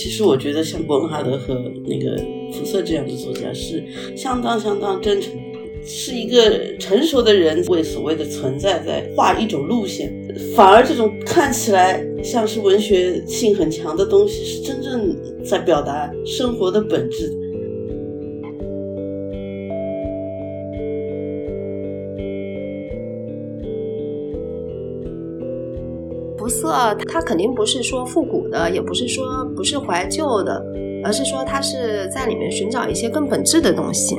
[0.00, 2.16] 其实我觉得像伯恩哈德和那个
[2.54, 3.84] 福瑟这样的作家是
[4.16, 5.30] 相当相当真诚，
[5.84, 10.10] 是一个成熟的人为所谓的存在在画一种路线，
[10.56, 15.14] 反而这种看起来像是文学性很强的东西，是真正
[15.44, 17.30] 在表达生活的本质。
[26.70, 30.64] 色，它肯定不是说复古的，也不是说不是怀旧的，
[31.04, 34.16] 而是说它是在里面寻找一些更本质的东西。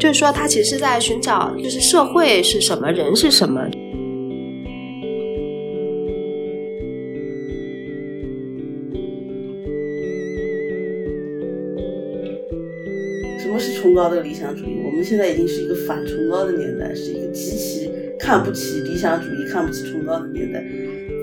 [0.00, 3.60] 就是说，它其实在寻找，就是社会是什么，人是什么。
[13.38, 14.80] 什么是崇高的理想主义？
[14.84, 20.64] 我们现在已经是一个反崇高的年代，是一个极其看不起理想主义、看不起崇高的年代。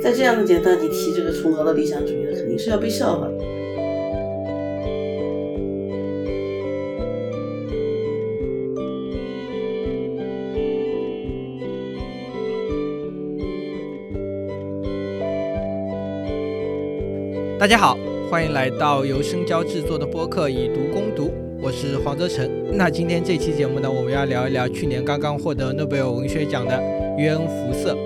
[0.01, 3.33] 在这样的阶段，你提这个崇高的理想主义，肯定是要被笑话的。
[17.59, 17.97] 大家好，
[18.31, 21.25] 欢迎来到由深交制作的播客《以读攻读》，
[21.61, 22.49] 我是黄泽成。
[22.71, 26.81] 那今天这期节目呢，我们要聊一聊去年刚刚获得诺贝尔文学奖的
[27.17, 27.97] 约恩·福瑟。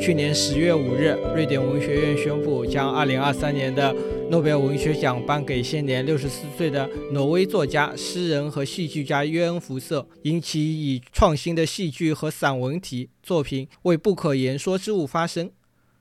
[0.00, 3.94] 去年十月五日，瑞典文学院宣布将二零二三年的
[4.30, 15.50] 诺贝尔文学奖颁给现年六十四岁的挪威作家、诗人和戏剧家约恩·福瑟，因其以创新的戏剧和散文体作品为不可言说之物发声。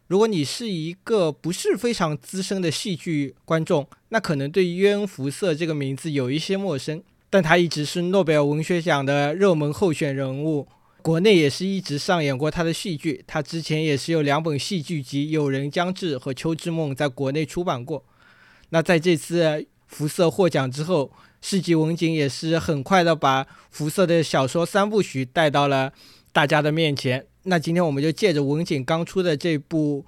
[0.08, 10.68] 如果你是一个不是非常资深的戏剧观众，那可能对约恩·福瑟这个名字有一些陌生，但他一直是诺贝尔文学奖的热门候选人物。
[11.02, 18.04] 国内也是一直上演过他的戏剧，他之前也是有两本戏剧集《友人将至》和《秋之梦》在国内出版过。
[18.70, 25.94] 那在这次福瑟获奖之后，世纪文景也是很快的把福瑟的小说三部曲带到了
[26.34, 27.26] 大家的面前。
[27.44, 30.06] 那今天我们就借着文景刚出的这部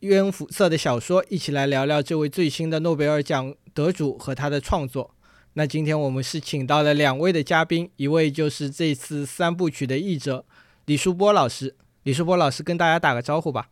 [0.00, 5.14] 渊·福瑟的小说，一起来聊聊这位最新的诺贝尔奖得主和他的创作。
[5.54, 10.46] 那今天我们是请到了两位的嘉宾，一位就是这次三部曲的译者
[10.86, 11.76] 李书波老师。
[12.04, 13.68] 李书波老师跟大家打个招呼吧。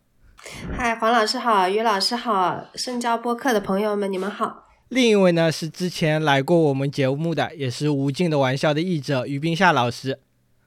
[0.76, 4.68] 嗨，黄老师好，于老师好，深交播客的朋友们，你们好。
[4.90, 10.18] 另一位呢是之前来过我们节目的，也是无尽的玩笑的译者于冰夏老师。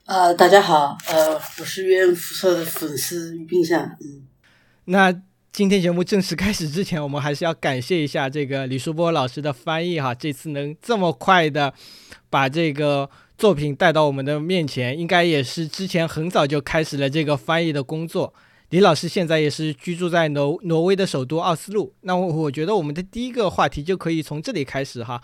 [0.06, 3.98] 呃，大家好，呃，我是约恩福瑟的粉丝于冰夏。
[4.02, 4.28] 嗯，
[4.86, 5.22] 那。
[5.54, 10.12] 今天节目正式开始之前，我们还是要感谢一下这个李书波老师的翻译哈。
[10.12, 11.72] 这次能这么快的
[12.28, 18.34] 把这个作品带到我们的面前，应该也是之前很早就开始了这个翻译的工作。
[18.70, 21.94] 李老师现在也是居住在挪挪威的首都奥斯陆。
[22.02, 25.22] 那我我觉得我们的第一个话题就可以从这里开始哈，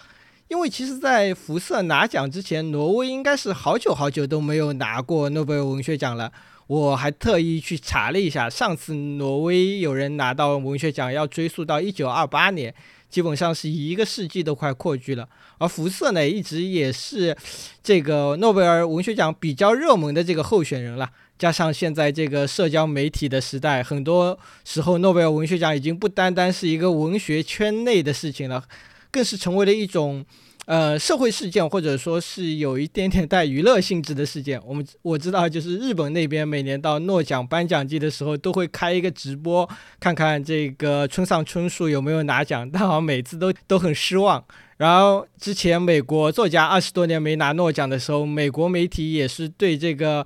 [0.47, 6.31] 因为其实，在福瑟拿奖之前，挪威应该是好久好久都没有拿过诺贝尔文学奖了。
[6.69, 12.71] 我还特意去查了一下，上次挪威有人拿到文学奖要追溯到一九二八年，
[13.09, 15.27] 基本上是一个世纪都快过去了。
[15.57, 17.35] 而福瑟呢，一直也是
[17.81, 21.09] 这个诺贝尔文学奖比较热门的这个候选人了。
[21.39, 28.63] 加上现在这个社交媒体的时代，很多时候诺贝尔文学奖已经不单单是一个文学圈内的事情了，
[29.09, 30.23] 更是成为了一种。
[30.69, 39.67] 呃，社会事件或者说是有一点点带娱乐性质的事件，我们我知道，就是日本那边每年到诺奖颁奖季的时候，都会开一个直播，
[39.99, 44.45] 看看这个村上春树有没有拿奖，但好像每次都都很失望。
[44.77, 50.23] 然后之前美国作家二十多年没拿诺奖的时候，美国媒体也是对这个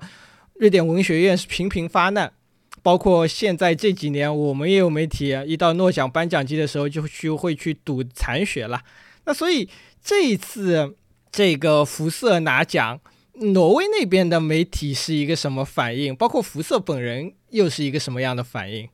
[0.56, 2.30] 瑞典文学院是频频发难，
[2.82, 8.82] 包括现在这几年，我们也有媒体一到诺奖颁奖季的时候就去会去赌残血了。
[9.24, 9.66] 那所以。
[10.04, 10.96] 这一次
[11.32, 13.00] 这个福瑟拿奖，
[13.40, 16.14] 挪威那边的媒体是一个什么反应？
[16.14, 18.90] 包括福瑟本人又是一个什么样的反应？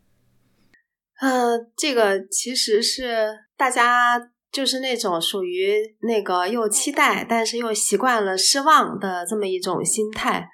[1.20, 10.48] 呃，这个其实是大家就是那种属于那个又期待，但是又习惯了失望的这么一种心态。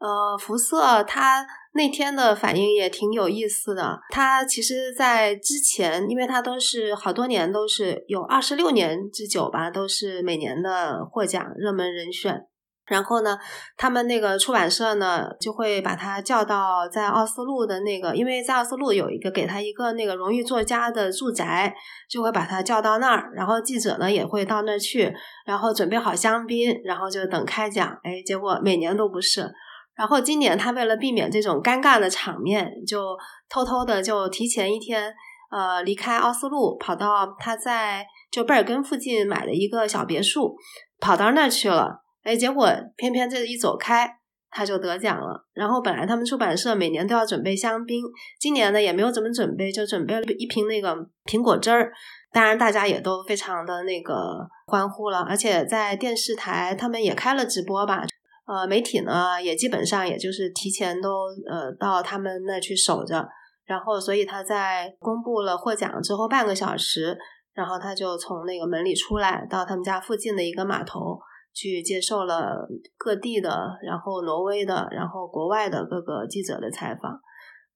[0.00, 1.46] 呃，福瑟他。
[1.74, 3.98] 那天的反应也挺有意思的。
[4.10, 12.40] 他其实，在之前，因为他都是好多年都是有二十六年之久吧，都是每年的获奖热门人选。
[12.86, 13.38] 然后呢，
[13.76, 21.74] 他们那个出版社呢，就会把他叫到在奥斯陆的那个，因为在奥斯陆有一个给他一个那个荣誉作家的住宅，
[22.08, 23.30] 就会把他叫到那儿。
[23.34, 25.14] 然后记者呢也会到那儿去，
[25.44, 27.86] 然后准备好香槟，然后就等开奖。
[28.02, 29.52] 哎，结果每年都不是。
[29.98, 33.18] 然后今年他为了避免这种尴尬的场面，就
[33.48, 35.12] 偷偷的就提前一天，
[35.50, 40.56] 呃离开奥斯陆，跑到他在就贝尔根附近买的一个小别墅，
[41.00, 42.04] 跑到那儿去了。
[42.22, 44.08] 哎，结果偏偏这一走开，
[44.50, 45.44] 他就得奖了。
[45.52, 48.04] 然后本来他们出版社每年都要准备香槟，
[48.38, 51.90] 今年呢也没有怎么准备，就准备了一瓶那个苹果汁儿。
[52.30, 58.04] 当然，大家也都非常的那个欢呼了，而且在电视台他们也开了直播吧。
[58.48, 63.28] 呃，媒体呢也基本上也就是提前都呃到他们那去守着，
[63.66, 67.16] 然后所以他在公布了获奖之后半个小时，
[67.52, 71.18] 然后他就从那个门里出来，到他们家附近的一个码头
[71.52, 72.66] 去接受了
[72.96, 73.50] 各地的，
[73.86, 77.20] 然后挪威的，然后国外的各个记者的采访。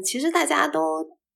[0.04, 0.80] 其实大家都。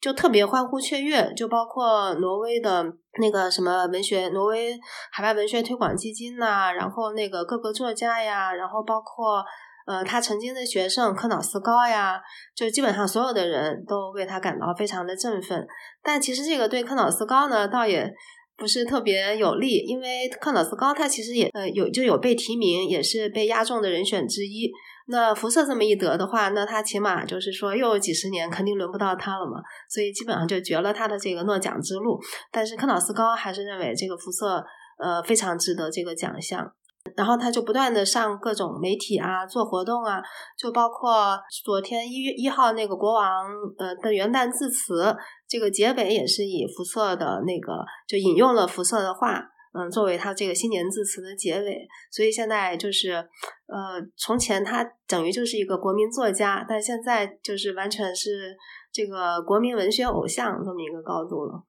[0.00, 2.84] 就特别欢呼雀跃，就包括挪威的
[3.18, 4.78] 那个什么文学，挪威
[5.10, 9.42] 海外文学推广基金呐，然后那个各个作家呀，然后包括
[9.86, 12.20] 呃他曾经的学生科瑙斯高呀，
[12.54, 15.66] 就基本上所有的人都为他感到非常的振奋。
[16.02, 18.12] 但其实这个对科瑙斯高呢，倒也
[18.56, 24.70] 不是特别有利，因为科瑙斯高他其实也呃有就有被提名，也是被押中的人选之一。
[25.08, 32.20] 那辐射这么一得的话，那他起码就是说又有几十年肯定轮不到他了嘛，所以基本上就绝了他的这个诺奖之路。
[32.50, 34.64] 但是科瑙斯高还是认为这个辐射
[34.98, 36.72] 呃非常值得这个奖项，
[37.14, 40.20] 然后他就不断的上各种媒体啊做活动啊，
[40.58, 43.46] 就包括昨天一月一号那个国王
[43.78, 45.16] 呃的元旦致辞，
[45.46, 49.40] 这个结尾也是以辐射的那个就引用了辐射的话。
[49.78, 58.56] 嗯，作为他这个新年致辞的结尾，所以现在就是，呃，从前他等于就是一个国民作家，但现在就是完全是
[58.90, 61.62] 这个国民文学偶像这么一个高度了。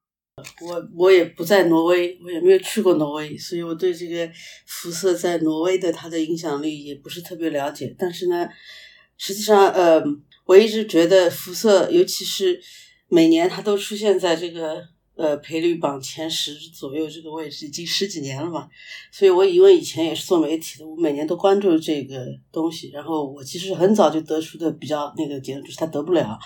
[0.62, 4.32] 我我也不在挪威，我也没有去过挪威，所以我对这个
[4.66, 7.94] 辐射在挪威的他的影响力也不是特别了解。
[8.00, 8.48] 但是呢，
[9.18, 10.02] 实际上，呃，
[10.46, 12.58] 我一直觉得辐射，尤其是
[13.10, 14.96] 每年他都出现在这个。
[15.18, 18.70] 呃，赔率榜前十左右这个位置已经十几年了嘛，
[19.12, 22.90] 所以我因为以前也是做媒体的，我每年都关注这个东西。
[22.92, 26.38] 然后我其实很早就得出的比较那个结论，就是他得不了。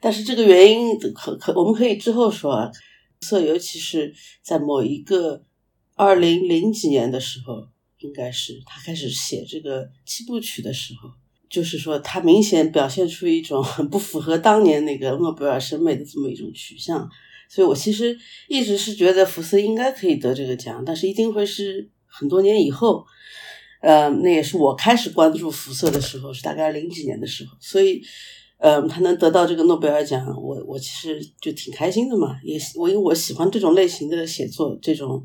[0.00, 2.52] 但是这个原因可可，我们可以之后说。
[2.52, 2.70] 啊
[3.22, 5.44] 色尤其是在某一个
[5.94, 7.68] 二零零几年的时候，
[7.98, 11.10] 应该是他开始写这个七部曲的时候，
[11.50, 17.06] 就是说他明显表现出一种很不符合当年那个诺贝尔审美的这么一种取向。
[17.50, 18.16] 所以，我其实
[18.48, 23.04] 一直是觉得福斯应该可以得这个奖，但是一定会是很多年以后。
[23.82, 27.56] 呃，那也是我开始关注辐射的时候，是大概零几年的时候。
[27.58, 28.00] 所以，
[28.58, 32.36] 呃，他能得到这个诺贝尔奖，我我其实就挺开心的嘛。
[32.44, 35.24] 也我因为我喜欢这种类型的写作，这种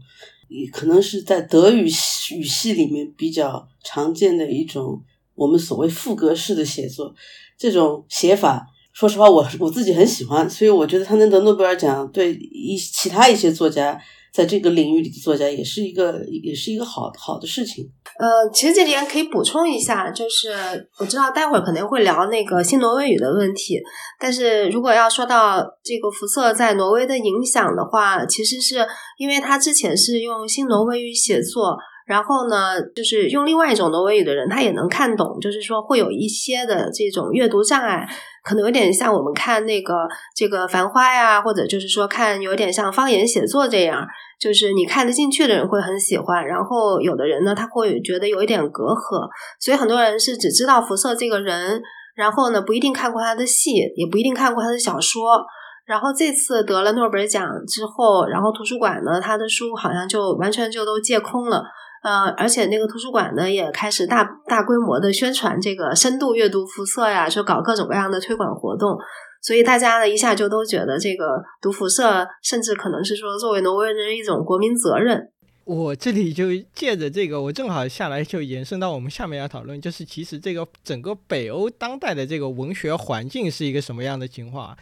[0.71, 1.83] 可能是在德语
[2.31, 5.03] 语系里面比较常见的一种
[5.35, 7.13] 我们所谓副格式的写作，
[7.57, 8.65] 这种写法。
[8.95, 13.99] 说实话，我我自己很喜欢，所以我觉得他能得诺贝尔奖，对一其他一些作家
[14.31, 17.83] 在这个领域里的作家，也是一个也是一个好好的事情。
[18.17, 20.53] 呃，其实这里边可以补充一下，就是
[20.97, 23.81] 我知道待会儿可能会聊那个新挪威语的问题，
[24.17, 28.87] 但是如果要说到这个福瑟在挪威的影响的话，其实是
[29.17, 31.75] 因为他之前是用新挪威语写作。
[32.05, 38.07] 然后呢，就是用另外一种挪威语的人，他也能看懂，就是说会有一些的这种阅读障碍，
[38.43, 44.05] 可能有点像我们看那个这个《繁花》呀，或者就是说看有点像方言写作这样，
[44.39, 49.27] 就是你看得进去的人会很喜欢，然后有的人呢他会觉得有一点隔阂，
[49.59, 51.81] 所以很多人是只知道福瑟这个人，
[52.15, 55.43] 然后呢不一定看过他的戏，也不一定看过他的小说，
[55.87, 61.63] 然后这次得了诺贝尔奖之后，然后图书馆呢他的书好像就完全就都借空了。
[62.05, 68.95] 呃，而且那个图书馆呢，也开始大大规模的宣传这个深度阅读辐射呀，就搞各种各样的推广活动，
[69.41, 75.31] 所以大家呢一下就都觉得这个读辐射，甚至可能是说作为挪威人一种国民责任。
[75.63, 84.77] 我这里就借着这个，我正好下来就延伸到我们下面要讨论，就是其实这个整个北欧当代的这个文学环境是一个什么样的情况。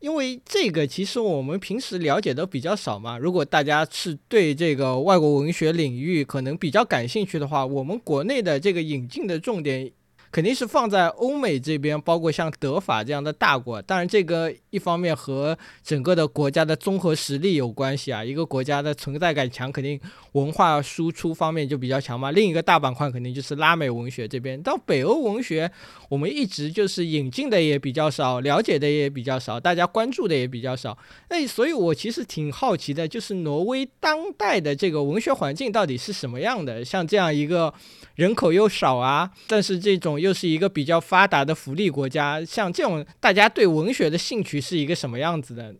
[0.00, 3.16] 因为这个其实我们平时了解的比较少嘛。
[3.18, 9.92] 如果大家是对这个外国文学领域可能比较感兴趣的话，我们国内的这个引进的重点。
[10.32, 13.82] 肯定是放在欧美这边，包括像德法这样的大国。
[13.82, 18.22] 当然，这个一方面和整个的国家的综合实力有关系啊。
[18.22, 20.00] 一个国家的存在感强，肯定
[20.32, 22.30] 文化输出方面就比较强嘛。
[22.30, 24.62] 另一个大板块肯定就是拉美文学这边。
[24.62, 25.68] 到北欧文学，
[26.08, 30.96] 我们一直就是引进的也比较少，了解的也比较少，大家关注的也比较少。
[31.28, 36.84] 那所以，我其实挺好奇的，就是挪威当代的这个文学环境到底是什么样的？
[36.84, 37.74] 像这样一个
[38.14, 40.19] 人口又少啊，但是这种。
[40.20, 45.74] 又是一个比较发达的福利国家，像这种大家对文学的兴趣是一个什么样子的？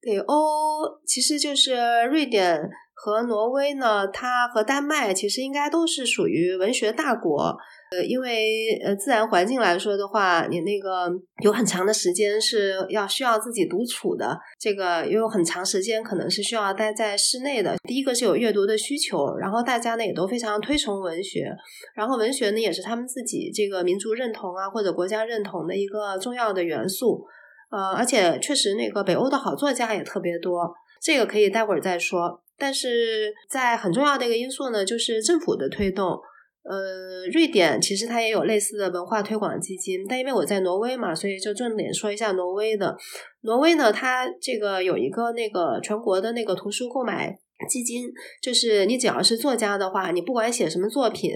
[0.00, 1.74] 北欧其实就是
[2.10, 2.58] 瑞典
[3.04, 7.56] 和挪威呢，它和丹麦其实应该都是属于文学大国。
[7.90, 11.10] 呃，因为呃自然环境来说的话，你那个
[11.42, 17.74] 有很长的时间是要需要自己独处的，这个也有很长时间可能是需要待在室内的。
[17.88, 21.52] 第一个是有阅读的需求，然后大家呢也都非常推崇文学，
[21.96, 27.26] 然后文学呢也是他们自己这个民族认同啊或者国家认同的一个重要的元素。
[27.72, 32.40] 呃，而且确实那个北欧的好作家也特别多，这个可以待会儿再说。
[32.62, 36.16] 但是在很重要的一个因素呢，就是政府的推动。
[36.62, 42.96] 呃，瑞典其实它也有类似的文化推广基金，但因为我在挪威嘛，所以就重点说一下挪威的。
[43.40, 47.36] 挪威呢，它这个有一个那个全国的那个图书购买
[47.68, 48.04] 基金，
[48.40, 51.32] 就是你只要是作家的话，你不管写什么作品，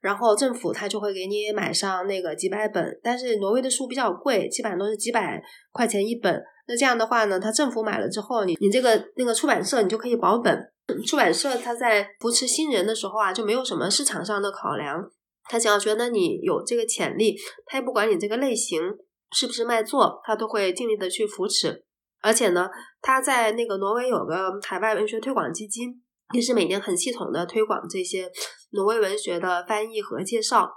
[0.00, 2.82] 然后政府它就会给你买上那个几百本。
[3.02, 6.42] 但是挪威的书比较贵，基本上都是几百块钱一本。
[6.70, 10.56] 那这样的话呢，他政府买了之后，你你这个那个出版社你就可以保本。
[11.04, 15.10] 出版社他在扶持新人的时候啊，就没有什么市场上的考量，
[15.48, 17.36] 他只要觉得你有这个潜力，
[17.66, 18.80] 他也不管你这个类型
[19.32, 21.84] 是不是卖座，他都会尽力的去扶持。
[22.22, 22.68] 而且呢，
[23.00, 26.00] 他在那个挪威有个海外文学推广基金，
[26.32, 28.30] 也是每年很系统的推广这些
[28.70, 30.70] 挪威文学的翻译和介绍。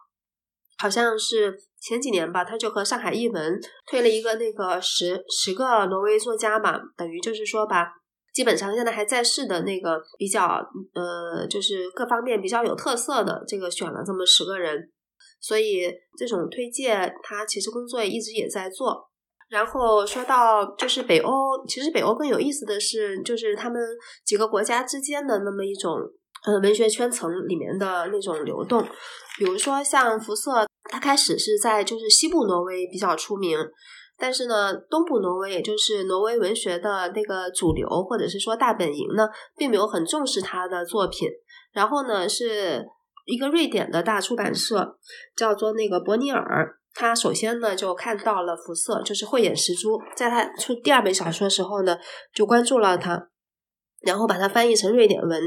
[0.80, 7.88] 好像是前几年吧，他就和上海译文推了一个那个十十个挪威作家嘛，等于就是说把。
[8.34, 10.60] 基本上现在还在世的那个比较
[10.96, 14.90] 呃，就是各方面比较有特色的，这个选了这么十个人，
[15.40, 15.84] 所以
[16.18, 19.08] 这种推荐他其实工作一直也在做。
[19.50, 21.32] 然后说到就是北欧，
[21.68, 23.80] 其实北欧更有意思的是，就是他们
[24.26, 25.96] 几个国家之间的那么一种
[26.46, 28.84] 呃文学圈层里面的那种流动。
[29.38, 33.58] 比如说像福瑟，他开始是在就是西部挪威比较出名。
[34.16, 41.28] 但是呢，东部挪威，也就是挪威文学的那个主流，或者是说大本营呢，并没有很重视他的作品。
[41.74, 42.86] 然后呢，是
[43.26, 44.98] 一个瑞典的大出版社，
[45.36, 46.78] 叫做那个伯尼尔。
[46.94, 51.98] 他首先呢就看到了福瑟，就是慧眼识珠，在他出第二本小说的时候呢，
[52.32, 53.30] 就关注了他，
[54.04, 55.42] 然后把它翻译成瑞典文。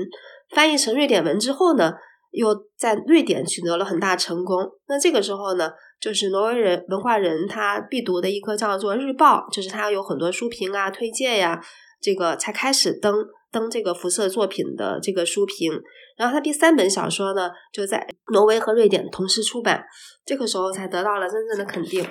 [0.55, 1.93] 翻译成瑞典文之后呢，
[2.31, 4.71] 又在瑞典取得了很大成功。
[4.88, 5.73] 那这个时候呢？
[5.99, 11.59] 就是挪威人文化人他必读的一个叫做《日报》，就是他有很多书评啊、推荐呀，
[12.03, 15.73] 这个才开始登登这个辐射作品的这个书评。
[16.19, 19.83] 然后他第三本小说呢，就在挪威和瑞典同时出版，
[20.26, 22.07] 这个时候才得到了真正的肯定。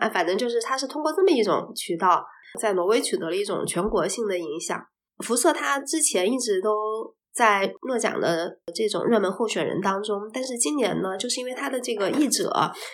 [0.00, 2.24] 啊，反正就是他是通过这么一种渠道，
[2.58, 4.82] 在挪威取得了一种全国性的影响。
[5.18, 7.14] 辐射他之前一直都。
[7.34, 12.52] 在诺奖的这种热门候选人当中，但是今年呢，就是因为他的这个译者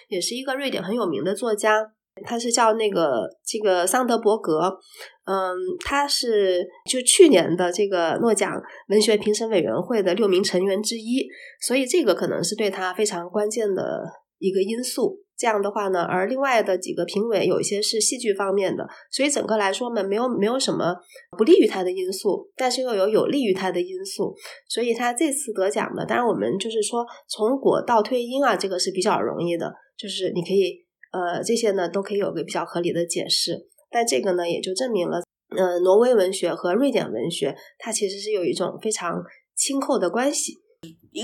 [0.08, 1.86] 也是一个瑞典很有名的作家，
[2.24, 4.78] 他是叫那个这个桑德伯格，
[5.26, 5.54] 嗯，
[5.84, 8.50] 他是就去年的这个诺奖
[8.88, 11.28] 文学评审委员会的六名成员之一，
[11.60, 14.02] 所以这个可能是对他非常关键的
[14.38, 15.20] 一个因素。
[15.40, 20.94] 这样的话呢，而另外的几个评委有一些是戏剧方面的，所以整个来说呢，没有没有什么
[21.38, 24.36] 不利于他的因素，但是又有有利于他的因素，
[24.68, 35.22] 所以他这次得奖的，当然我们就是说从果倒推因啊，这个是比较容易的，就是你可以呃这些呢都可以有个比较合理的解释，但这个呢也就证明了，
[35.56, 39.14] 呃，挪威文学和瑞典文学它其实是有一种非常
[39.56, 40.58] 亲厚的关系。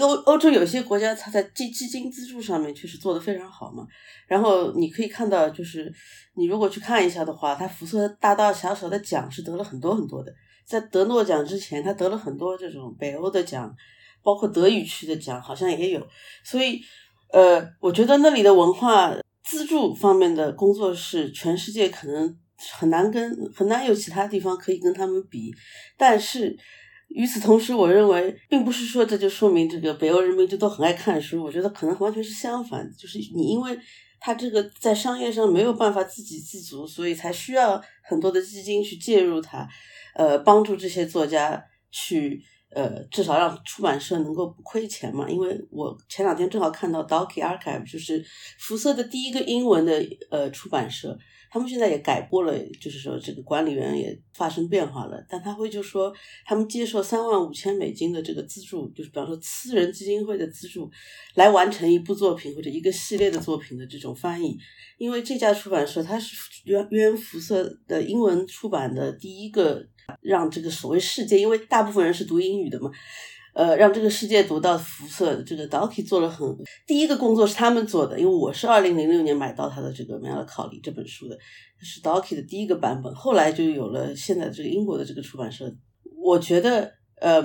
[0.00, 3.86] 欧欧洲有些国家，它在基基金资助上面确实做得非常好嘛。
[4.26, 5.92] 然后你可以看到，就是
[6.34, 10.32] 你如果去看一下的话，它辐射大大小小的奖是得了很多很多的。
[10.64, 13.72] 在得诺奖之前，他得了很多这种北欧的奖，
[14.24, 16.04] 包括德语区的奖，好像也有。
[16.42, 16.80] 所以，
[17.32, 19.14] 呃，我觉得那里的文化
[19.44, 22.36] 资助方面的工作是全世界可能
[22.76, 25.54] 很难跟很难有其他地方可以跟他们比，
[25.96, 26.58] 但是。
[27.08, 31.42] 与此同时，我认为并不是说这就说明这个北欧人民就都很爱看书。
[31.42, 33.78] 我觉得可能完全是相反，就是你因为
[34.20, 39.66] 他这个在商业上没有办法自给自足，所以才需要很多的基金去介入它，
[40.14, 42.42] 呃，帮助这些作家去
[42.74, 45.30] 呃，至少让出版社能够不亏钱嘛。
[45.30, 48.22] 因为我前两天正好看到 Doki Archive，就是
[48.58, 51.16] 福色的第一个英文的呃出版社。
[51.56, 60.90] 他们现在也改拨了，就是说这个管理员也发生变化了，但他会就说他们接受三万五千美金的这个资助，就是比方说私人基金会的资助，
[61.34, 64.54] 来完成一部作品或者一个系列的作品的这种翻译。
[64.98, 69.82] 因为这家出版社它是渊渊辐射的英文出版的第一个，
[70.20, 72.90] 让这个所谓世界，因为大部分人是读英语的嘛，
[73.56, 76.46] 呃，让这个世界读到辐射，这个 Doki 做了很
[76.86, 81.38] 第一个工作是他们做的，因为我是二零零六年买到他的这个《梅尔考利》这本书的，
[81.80, 85.74] 是 Doki 的第一个版本，后来就有了现在这个英国的这个出版社。
[86.22, 87.42] 我觉得，呃，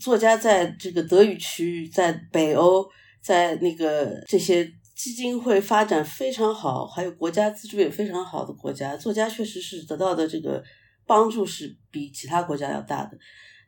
[0.00, 2.86] 作家在这个德语区域，在北欧，
[3.20, 10.62] 在那个这些基金会发展非常好，还有国家资助也非常好的国家，作家确实是得到的这个
[11.04, 13.18] 帮助是比其他国家要大的。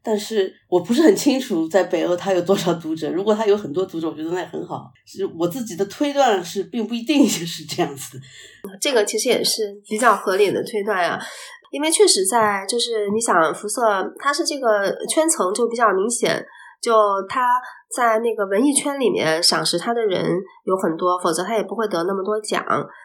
[0.03, 3.11] 但是我不是很清楚，在北欧他有多少读者。
[3.11, 4.91] 如果他有很多读者，我觉得那也很好。
[5.05, 8.19] 是我自己的推断是，并不一定就是 这样子。
[8.81, 11.21] 这个其实也是比较合理的推断呀，
[11.71, 13.81] 因为确实在就是你想辐射，
[14.19, 16.43] 它是这个圈层就比较明显，
[16.81, 16.93] 就
[17.29, 17.61] 他
[17.95, 20.25] 在那个文艺圈里面赏识他的人
[20.65, 22.65] 有很多，否则他也不会得那么多奖。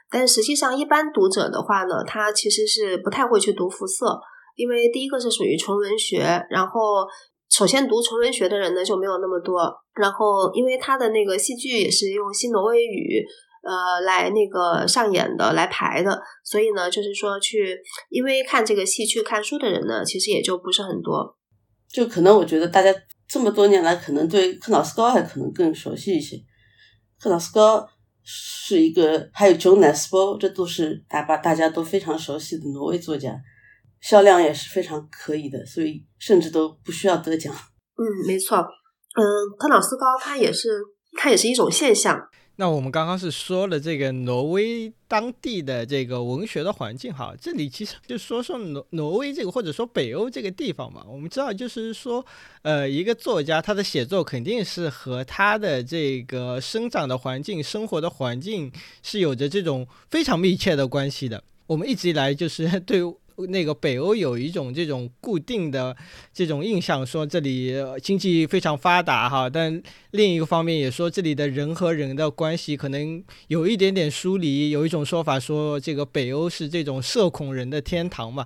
[0.10, 4.18] 但实际上，一般读者的话呢，他其实是不太会去读辐射。
[4.56, 6.20] 因为第一个是属于纯文学，
[6.50, 7.06] 然后
[7.50, 13.24] 首先读纯文学的人呢就没有那么多，然后因为他的那个戏剧也是用新挪威语
[13.64, 17.78] 呃来那个上演的来排的，所以呢就是说去
[18.10, 21.38] 因为看这个戏去看书的人呢其实也就不是很多，
[21.92, 22.94] 就可能我觉得大家
[23.28, 26.38] 这么多年来可能对克劳斯高还可能更熟悉一些，
[27.20, 27.88] 克劳斯高
[28.24, 33.36] 是一个，还有 Jonas Bo，这都是大把大家都非常熟悉的挪威作家。
[34.08, 37.52] 销量也是非常可以的，所以甚至都不需要得奖。
[37.98, 38.58] 嗯，没错。
[38.60, 39.24] 嗯，
[39.58, 40.80] 科瑙斯高它也是，
[41.18, 42.30] 它也是一种现象。
[42.58, 51.04] 那我们刚刚是说了这个挪威当地的这个文学的环境，哈，这里其实就说说挪挪威这个或者说北欧这个地方嘛。
[51.10, 52.24] 我们知道，就是说，
[52.62, 58.72] 呃，一个作家他的写作肯定是和他的这个生长的环境、生活的环境
[59.02, 61.44] 是有着这种非常密切的关系的。
[61.66, 63.02] 我们一直以来就是 对。
[63.38, 65.96] 那个北欧有一种这种固定的
[66.34, 74.70] 这种印象，说这里经济非常发达哈，但另一个方面也说这里的人和人的关系可能有一点点疏离。
[74.70, 78.46] 有一种说法说，这个北欧是这种社恐人的天堂嘛。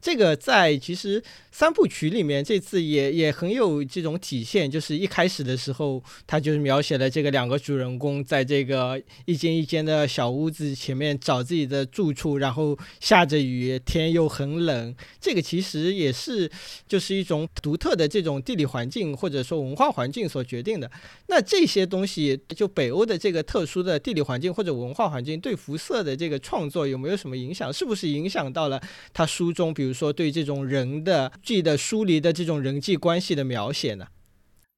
[0.00, 14.94] 这个在其实三部曲里面，这次也也很有这种体现，就是一开始的时候，他就是描写了这个两个主人公在这个一间一间的小屋子前面找自己的住处，然后下着雨，天又很冷。
[15.20, 16.50] 这个其实也是
[16.88, 20.90] 就是一种独特的这种地理环境或者说文化环境所决定的。
[21.26, 27.70] 那这些东西，就北欧的这个特殊的地理环境或者文化环境，对辐射的这个创作有没有什么影响？
[27.70, 28.80] 是不是影响到了
[29.12, 29.89] 他书中，比如？
[29.90, 34.06] 如说对这种人的记的疏离的这种人际关系的描写呢？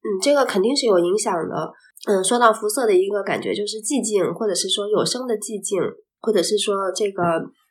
[0.01, 1.71] 嗯，这个肯定是有影响的。
[2.09, 5.77] 嗯，说到辐射的一个感觉就是寂静，或者是说有声的寂静，
[6.19, 7.21] 或者是说这个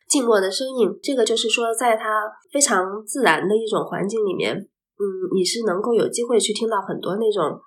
[0.09, 0.89] 静默的声音。
[1.03, 7.61] 这个就是说，在它非常自然的一种环境里面，嗯，你是能够有机会去听到很多那种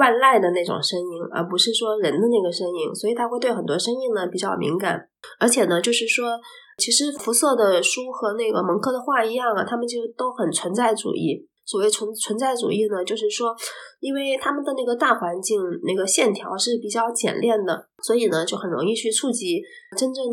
[0.00, 2.90] 万籁的那种声音，而不是说人的那个声音。
[2.96, 4.98] 所以它会对很多声音呢比较敏感，
[5.38, 6.40] 而且呢，就是说。
[6.78, 11.46] 其实辐射的书和那个蒙克的画一样啊，他们其实都很存在主义。
[11.66, 13.54] 所谓存存在主义呢，就是说，
[14.00, 19.60] 因为他们的那个大环境那个线条是比较简练的，所以呢就很容易去触及
[19.98, 20.24] 真正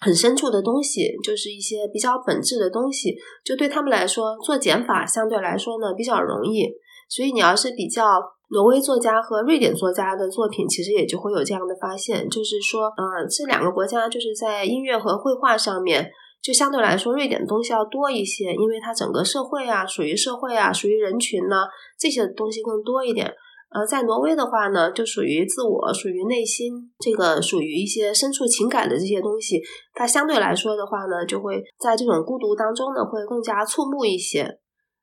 [0.00, 3.14] 很深处的东西，就是一些比较本质的东西。
[3.44, 6.64] 就对他们来说，做减法相对来说呢比较容易。
[7.10, 8.04] 所以你要是比较。
[8.50, 16.10] 挪威作家和瑞典作家的作品，其实也就会有这样的发现，就是说，嗯，这两个国家就是在音乐和绘画上面，
[16.42, 21.66] 就相对来说，瑞典的东西要多一些，因为它整个社会啊，属于社会啊，属于人群呢，
[21.98, 23.30] 这些东西更多一点。
[23.70, 29.60] 呃，在挪威的话呢，就属于自我，属于内心，这个属于一些深处情感的这些东西，
[29.92, 34.58] 它相对来说的话呢，就会在这种孤独当中呢，会更加触目一些，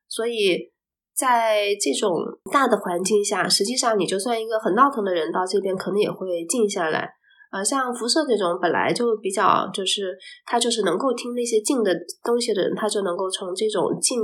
[0.08, 0.72] 所以。
[1.16, 2.12] 在这种
[2.52, 7.14] 大的环境下，实际上你就算一个很闹腾的人到这边，可能也会静下来。
[7.52, 14.20] 呃，像辐射这种本来就比较，就是他就是能够听那些静的东西的人，他就能够从这种静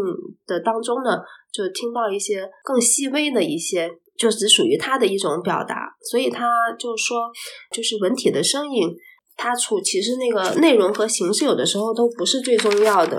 [0.47, 1.19] 的当中呢，
[1.53, 5.97] 就听到一些更细微的一些，就只属于他的一种表达。
[6.11, 7.31] 所以他就说，
[7.71, 8.95] 就是文体的声音，
[9.37, 13.19] 它处其实那个内容和形式有的时候都不是最重要的。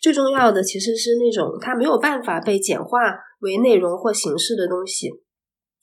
[0.00, 2.98] 最重要的其实是那种它没有办法被简化
[3.40, 5.10] 为内容或形式的东西，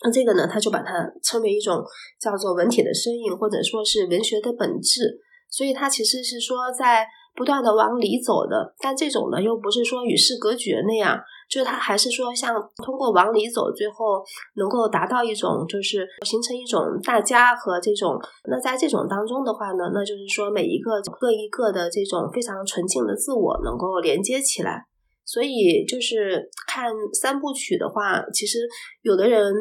[0.03, 1.83] 那这个呢，他就把它称为一种
[2.19, 5.19] 叫做文体的身影，或者说是文学的本质。
[5.49, 11.17] 所以它其实是说在不断的往里走的，但这种呢又不是说与世隔绝那样。
[11.49, 12.53] 就是他还是说，像
[12.83, 14.23] 通过往里走，最后
[14.55, 18.19] 能够达到一种，就是形成一种大家和这种。
[18.49, 24.85] 那在这种当中的话呢，那就是说每一个各一个的这种非常纯净的自我能够连接起来。
[25.23, 28.59] 所以就是看三部曲的话，其实
[29.01, 29.53] 有的人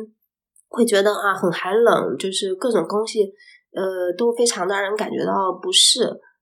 [0.68, 3.22] 会觉得啊很寒冷，就是各种东西
[3.72, 6.00] 呃都非常的让人感觉到不适。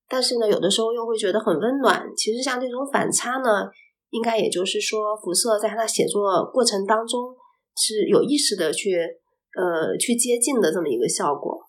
[0.09, 2.05] 但是呢，有的时候又会觉得很温暖。
[2.16, 3.70] 其实像这种反差呢，
[4.12, 7.35] 应该也就是说，福瑟在他的写作过程当中
[7.77, 11.68] 是有意识的去呃去接近的这么一个效果。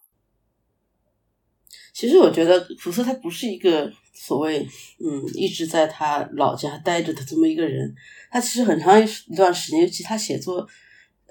[1.93, 4.59] 其实我觉得福瑟他不是一个所谓
[4.99, 7.93] 嗯一直在他老家待着的这么一个人，
[8.31, 10.67] 他其实很长一段时间，尤其他写作。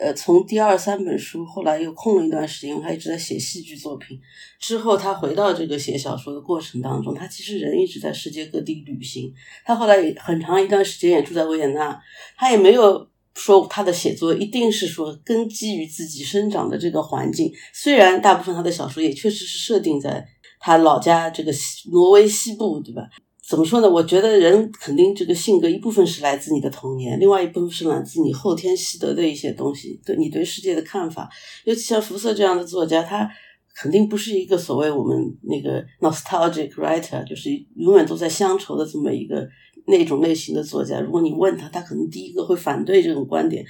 [0.02, 4.20] 呃，从第二三本书，后来又空了一段时间，他一直在写戏剧作品。
[4.58, 9.32] 之后他回到这个写小说的过程当中，他其实人一直在世界各地旅行。
[9.64, 11.96] 他后来也很长一段时间也住在维也纳，
[12.36, 17.52] 他也没有说他的写作一定是说根基于自己生长的这个环境。
[17.72, 20.26] 虽然大部分他的小说也确实是设定在
[20.58, 23.08] 他老家这个西挪威西部，对吧？
[23.46, 23.90] 怎么说呢？
[23.90, 31.28] 我觉得人肯定这个性格一部分是来自你的童年，另外一部分是来自你后天习得的一些东西，对你对世界的看法。
[31.64, 33.28] 尤其像福瑟这样的作家，他
[33.74, 39.46] 肯定不是一个所谓我们那个 nostalgic writer，就是永远都在乡愁的这么一个
[39.88, 41.00] 那种类型的作家。
[41.00, 43.64] 如果你问他，他可能第一个会反对这种观点，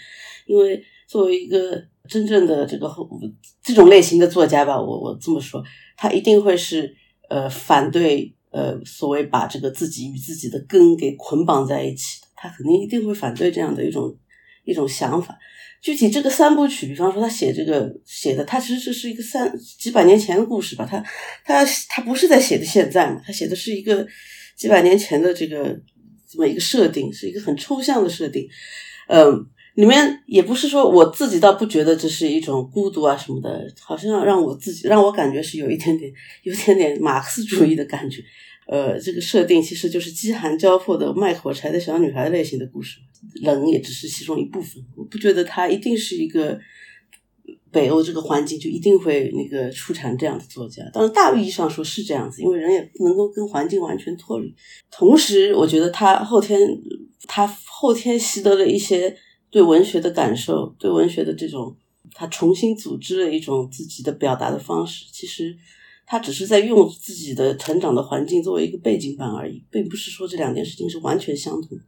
[0.46, 3.08] 因为作为一个真正的这个后
[3.64, 5.64] 这种类型的作家吧，我我这么说，
[5.96, 6.94] 他一定会是
[7.30, 8.34] 呃反对。
[8.52, 14.16] 呃，所谓把这个自己与自己的根给捆绑在一起，他肯定一定会反对这样的一种
[14.64, 15.38] 一种想法。
[15.80, 20.86] 具体这个三部曲，比方说他写这个写的，他其实这是一个三几百年前的故事吧？
[20.88, 21.02] 他
[21.44, 23.20] 他他不是在写的现在嘛？
[23.26, 24.06] 他写的是一个
[24.56, 25.76] 几百年前的这个
[26.30, 28.46] 这么一个设定，是一个很抽象的设定。
[29.08, 38.22] 嗯，里面也不是说我自己倒不觉得这是一种孤独啊什么的，好像让我自己让我感觉是有一点点有点点马克思主义的感觉。
[38.66, 42.98] 呃，这个设定其实就是饥寒交迫的卖火柴的小女孩类型的故事，
[43.42, 44.82] 冷也只是其中一部分。
[44.96, 46.56] 我不觉得它一定是一个
[47.72, 50.82] 北欧这个环境就一定会那个出产这样的作家。
[50.92, 54.54] 当然，大意义上说是这样子，因为人也不能够跟环境完全脱离。
[54.90, 56.60] 同时，我觉得他后天
[57.26, 59.14] 他后天习得了一些
[59.52, 61.76] 对文学的感受，对文学的这种
[62.12, 65.56] 他重新组织了一种自己的表达的方式，其实。
[66.04, 71.78] 他只是在用自己的成长的环境作为一个背景板而已，并不是说这两件事情是完全相同。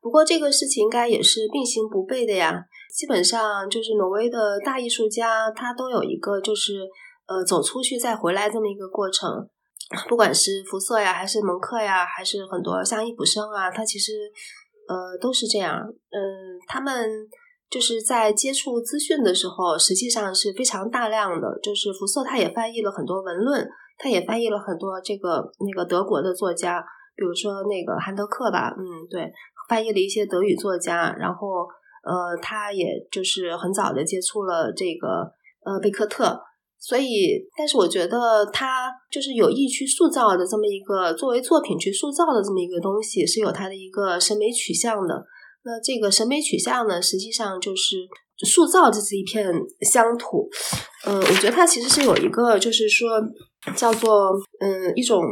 [0.00, 2.64] 不过这个事情应该也是并行不悖的呀。
[2.92, 6.88] 基本上就是挪威的大艺术家，他都有一个就是
[7.26, 9.46] 呃走出去再回来这么一个过程。
[10.08, 14.12] 不管是福瑟呀，还是蒙克呀，还是很多像易卜生啊，他其实
[14.92, 15.80] 呃都是这样。
[16.10, 16.20] 嗯，
[16.68, 17.08] 他们。
[17.72, 21.58] 就是在接触资讯的时候，实际上是非常大量的。
[21.62, 26.84] 就是福瑟他也翻译了很多文论，他也翻译了很多这个那个德国的作家，
[27.16, 29.32] 比如说那个韩德克吧，嗯，对，
[29.70, 31.16] 翻译了一些德语作家。
[31.18, 31.66] 然后，
[32.04, 35.32] 呃，他也就是很早的接触了这个
[35.64, 36.38] 呃贝克特，
[36.82, 45.24] 所以，但是我觉得他就是有意去塑造的这么一个作为作品去塑造的这么一个东西，是有他的一个审美取向的。
[45.64, 47.96] 那这个审美取向呢，实际上就是
[48.44, 49.46] 塑造这是一片
[49.82, 50.50] 乡土。
[51.06, 53.10] 嗯，我觉得它其实是有一个，就是说
[53.76, 55.22] 叫做嗯一种，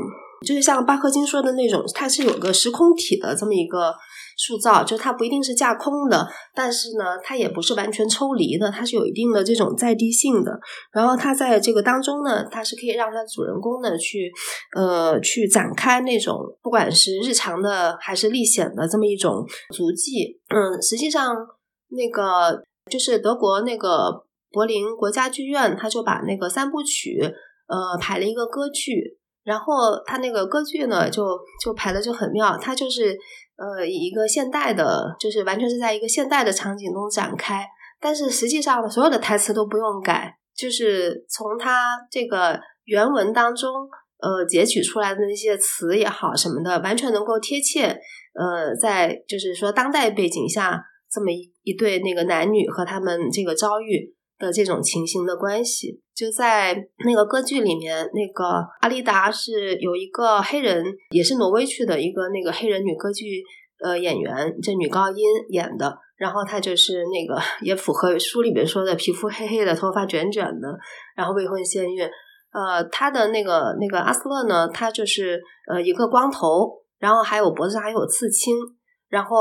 [0.46, 3.94] 就是像巴赫金说的那种，它是有个时空体的这么一个。
[4.42, 10.59] 塑造就它不一定是架空的，但是呢，它也不是完全抽离的，它是有一定的这种在地性的。
[10.94, 14.33] 然后它在这个当中呢，它是可以让它主人公呢去
[14.74, 20.40] 呃去展开那种不管是日常的还是历险的这么一种足迹。
[20.48, 21.37] 嗯，实际上
[21.90, 27.20] 那个就是德国那个柏林国家剧院，他就把那个三部曲
[27.68, 33.18] 呃排了一个歌剧，然后他那个歌剧呢就就排的就很妙，他就是。
[33.62, 37.62] 呃，以一个现代的，就是完全是在一个现代的场景中展开，
[38.00, 43.70] 但是实际上所有的台词都不用改，就是从他这个原文当中，
[44.22, 47.88] 呃，截取出来的那些词也好什么的，完全能够贴切，
[48.33, 54.14] 呃，在就是说当代背景下这么一一对那个男女和他们这个遭遇。
[54.40, 56.74] 的这种情形的关系，就在
[57.05, 63.44] 那个歌剧里面，那个阿丽达是有一个黑人，也是挪威去的一个那个黑人女歌剧
[63.85, 65.18] 呃演员，这女高音
[65.50, 70.79] 演的，然后她就是那个也符合书里面说的，皮肤黑黑的，头发卷卷的，
[71.14, 72.03] 然后未婚先孕。
[72.53, 78.57] 呃，她的那个那个阿斯勒呢，她就是呃一个光头，然后还有脖子上还有刺青，
[79.11, 79.37] 然后。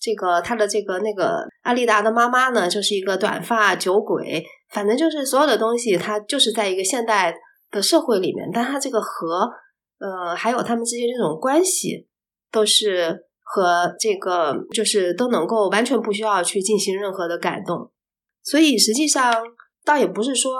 [0.00, 7.34] 这个他的这个那个阿丽达的妈妈呢，就是一个短发酒鬼，反正就是所有的东西，他就是在一个现代
[7.70, 9.50] 的社会里面，但他这个和
[9.98, 12.06] 呃还有他们之间这种关系，
[12.52, 17.90] 都是和这个就是都能够完全不需要去进行任何的改动，
[18.44, 19.34] 所以实际上
[19.84, 20.52] 倒也不是说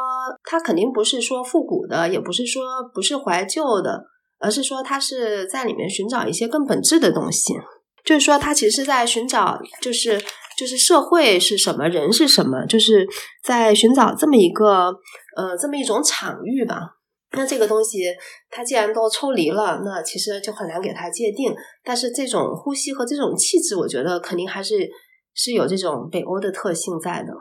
[0.42, 4.04] 它肯定不是说复古的，也不是说不是怀旧的，
[4.38, 7.54] 而是说它是在里面寻找一些更本质的东西，
[8.08, 10.18] 就是说他其实是在寻找，就是
[10.56, 13.06] 就是社会是什么，人是什么，就是
[13.44, 14.86] 在寻找这么一个
[15.36, 16.94] 呃这么一种场域吧。
[17.32, 18.16] 那这个东西，
[18.48, 21.54] 它既然都抽离了，那其实就很难给它界定。
[21.84, 24.88] 但是这种呼吸和这种气质，我觉得肯定还是
[25.34, 27.34] 是有这种北欧的特性在的。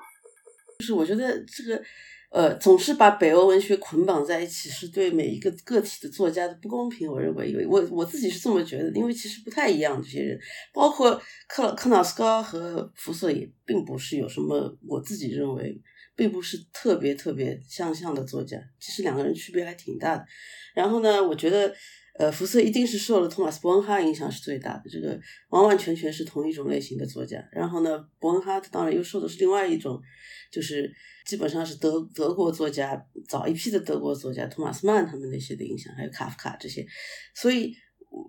[0.80, 1.82] 就是我觉得这个，
[2.30, 7.10] 呃，总是把北欧文学捆绑在一起，是对每一个个体的作家的不公平。
[7.10, 10.02] 我认为，我我自己是这么觉得，因为其实不太一样。
[10.02, 10.40] 这些人，
[10.74, 15.82] 包括克克瑙斯高和福瑟，也并不是有什么，我自己认为。
[16.18, 20.26] 并不是特别特别相像的作家，其实两个人区别还挺大的。
[20.74, 21.72] 然后呢，我觉得，
[22.18, 27.38] 呃，福斯一定是受了托马斯·伯恩哈影响是最大的，这个完完全全是同一种类型的作家。
[27.52, 30.02] 然后呢，伯恩哈当然又受的是另外一种，
[30.52, 30.92] 就是
[31.26, 36.86] 基本上是德德国作家早一批的德国作家托马斯曼他们那些的影响，还有卡夫卡这些。
[37.36, 37.74] 所以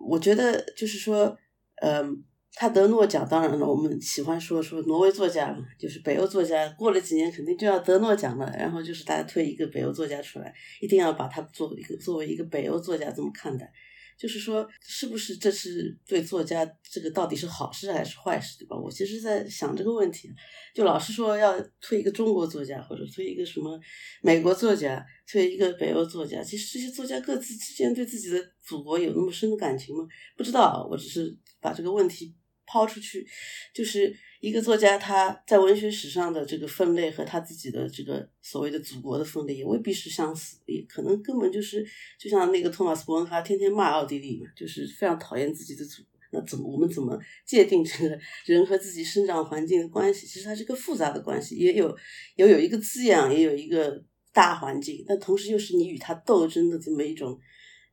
[0.07, 1.37] 我觉得就是说，
[1.81, 2.23] 嗯。
[2.55, 8.51] 他得诺奖，当然了，我们喜欢说说挪威作家，就是北欧作家，过了几年肯定就要得诺奖了。
[8.57, 13.71] 然后就是大家推一个北欧作家出来，一定要把他作为一个作为一个北欧作家这么看待，
[14.17, 18.75] 就是说是不是这是对作家这个到底是好事还是坏事，对吧？
[18.75, 20.29] 我其实在想这个问题，
[20.73, 23.79] 就老是说要推一个中国作家或者推一个什么
[24.21, 30.05] 美国作家，推一个北欧作家，其实这些作家各自之间对自己的祖国有那么深的感情吗？
[30.35, 32.35] 不知道，我只是把这个问题。
[32.71, 33.25] 抛出去，
[33.73, 41.83] 就是一个作家他在文学史上的这个分类和他自己的这个所谓的祖国的分类也未必是相似，也可能根本就是
[42.19, 46.03] 就像那个托马斯·伯恩哈天天骂奥地利嘛，就是非常讨厌自己的祖。
[46.31, 50.27] 那怎么我们怎么界定这个人和自己生长环境的关系？
[50.27, 51.97] 其实它是个复杂的关系，也有
[52.35, 57.39] 也有一个滋养，也有一个大环境，但同时又是你与他斗争的这么一种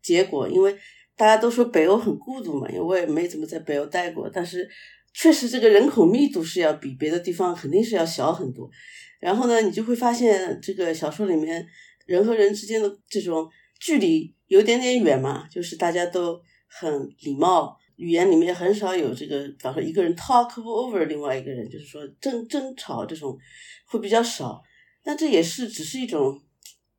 [0.03, 0.77] 结果，因为。
[1.17, 4.69] 大家都说北欧很孤独嘛，因为我也没怎么在北欧待过，但是
[5.15, 8.71] 确实这个人口密度是要比别的地方肯定是要小很多。
[9.19, 11.67] 然后呢，你就会发现这个小说里面
[12.05, 13.49] 人和人之间的这种
[13.81, 23.39] 距离有点点远嘛，就是大家都很礼貌，语言里面很少有这个，比方说一个人 talk over 另外一个人，就是说争争吵这种
[23.87, 24.63] 会比较少。
[25.03, 26.43] 但这也是只是一种。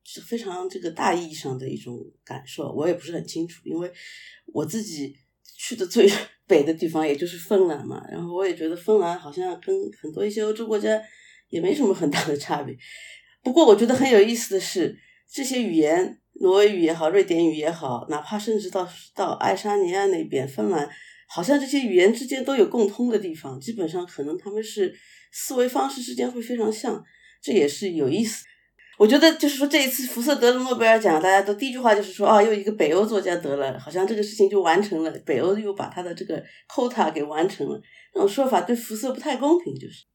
[0.10, 3.92] 是非常这个大意义上的一种感受，我也不是很清楚，因为
[4.54, 5.14] 我自己
[5.58, 6.10] 去的最
[6.48, 10.98] 北的地方也就是芬兰嘛，然后我也觉得芬兰好像跟很多一些欧洲国家
[11.50, 12.74] 也没什么很大的差别。
[13.44, 14.98] 不过我觉得很有意思的是，
[15.30, 20.90] 这些语言，挪威语也好，瑞典语也好，哪怕甚至到到爱沙尼亚那边，芬兰，
[21.28, 24.98] 好像这些语言之间都有共通的地方，基本上可能他们是
[25.34, 27.04] 思维方式之间会非常像，
[27.42, 28.46] 这也是有意思。
[28.98, 37.80] 我觉得就是说，这一次福瑟得了诺贝尔奖，大家都第一句话就是说，啊，又一个北欧作家得了，好像这个事情就完成了，北欧又把他的这个 quota 给完成了。
[38.12, 40.06] 这种说法对福瑟不太公平，就是。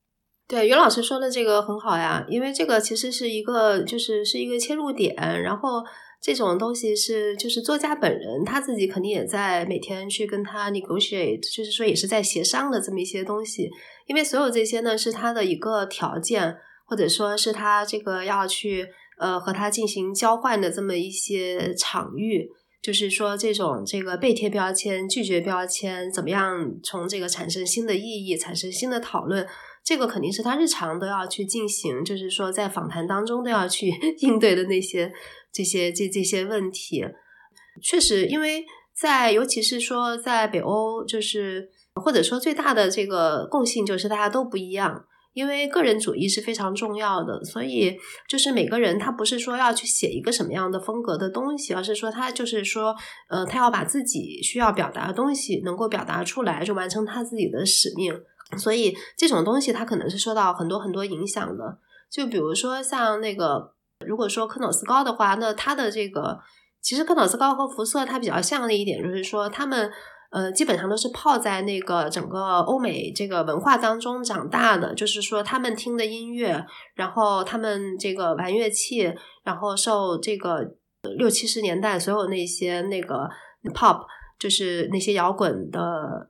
[0.49, 5.15] 对，于老师说的这个很好呀，因为这个其实是一个，就是是一个切入点。
[5.41, 5.85] 然后
[6.21, 13.71] 这种东西是，就是作家本人他自己肯定也在每天去跟他 negotiate，就是说也是在协商的这么一些东西。
[14.09, 16.57] 因为所有这些呢，是他的一个条件。
[16.93, 18.87] 或者说是他这个要去
[19.19, 22.51] 呃和他进行交换的这么一些场域，
[22.83, 29.49] 就是说这种这个被贴标签、拒绝标签，怎么样从这个产生新的意义、产生新的讨论，
[29.83, 35.11] 这个肯定是他日常都要去进行，就是说在访谈当中都要去 应对的那些
[35.51, 37.03] 这些这这些问题。
[37.83, 45.07] 确实，因为在尤其是说在北欧，就是或者说最大的这个共性就是大家都不一样。
[45.35, 47.97] 因为个人主义是非常重要的，所以
[48.29, 52.95] 就是每个人他不是说要去写一个什么样的风格的东西，而是说他就是说，
[53.31, 58.15] 呃，他要把自己需要表达的东西能够表达出来，就完成他自己的使命。
[58.59, 61.79] 所以这种东西他可能是受到很多很多影响的。
[62.11, 63.75] 就比如说像那个，
[64.07, 66.39] 如果说科诺斯高的话，那他的这个
[66.83, 69.91] 其实科诺斯高和福瑟他比较像的一点就是说他们。
[70.33, 76.65] 呃，基本上都是泡在那个整个欧美这个文化当中长大的，就是说他们听的音乐，
[76.95, 79.13] 然后他们这个玩乐器，
[79.45, 80.61] 然后受这个
[81.19, 83.29] 六七十年代所有那些那个
[83.75, 84.01] pop
[84.43, 85.81] 就是那些摇滚的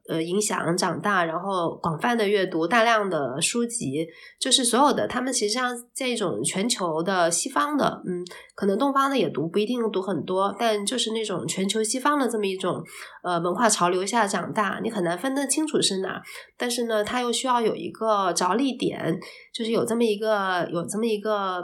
[0.06, 4.06] 呃影响长大，然后广泛的阅读大量的书籍，
[4.38, 8.22] 就是所有的他们其实上这种全球的西方的，嗯，
[8.54, 12.84] 可能东方的也读不一定读很多，但就是那种全球西方的这么一种
[13.24, 16.20] 呃文化潮流下长大，你很难分得清楚是哪，
[16.58, 19.18] 但是呢，他又需要有一个着力点，
[19.54, 21.62] 就是有这么一个有这么一个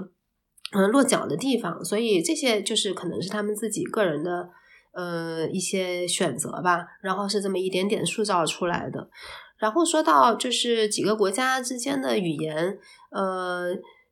[0.72, 4.48] 嗯落脚的地方，所以这些就是可能是他们自己个人的。
[4.98, 9.08] 呃，一些选择吧，然后是这么一点点塑造出来的。
[9.56, 12.76] 然后说到就是几个国家之间的语言，
[13.12, 13.68] 呃，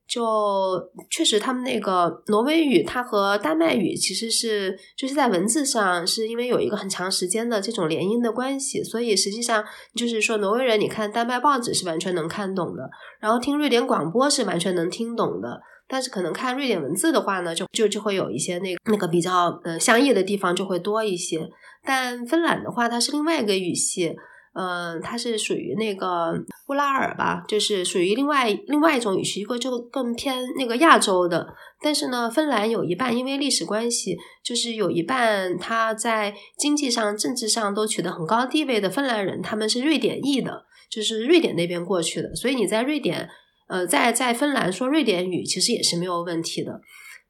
[0.07, 9.65] 就确实他们那个挪威语，它和丹麦语其实是就是在文字上是因为有一个很长时间的这种联姻的关系，所以实际上
[9.97, 15.61] 就是说挪威人，你看丹麦报纸是完全能看懂的，然后听瑞典广播是完全能听懂的。
[15.89, 21.49] 但是可能看瑞典文字的话呢，就就就会有一些那那个比较呃相异的地方就会多一些。
[21.85, 24.17] 但芬兰的话，它是另外一个语系，
[24.55, 26.35] 嗯，它是属于那个
[26.69, 31.55] 乌拉尔吧，就是属于另外另外一种语系，一个就更偏那个亚洲的。
[31.81, 43.29] 但是呢，芬兰有一半因为历史关系，就是有一半他在经济上、政治上都取得很高地位的芬兰人，他们是瑞典裔的，就是瑞典那边过去的，所以你在瑞典。
[43.69, 46.81] 呃，在在芬兰说瑞典语其实也是没有问题的，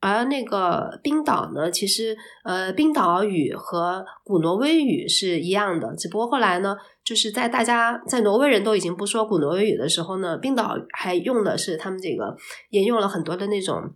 [0.00, 12.36] 而那个冰岛呢，其实呃冰岛语和古挪威语是一样的，只不过后来呢，就是在大家在挪威人都已经不说古挪威语的时候呢，冰岛还用的是他们这个
[12.68, 13.94] 沿用了很多的那种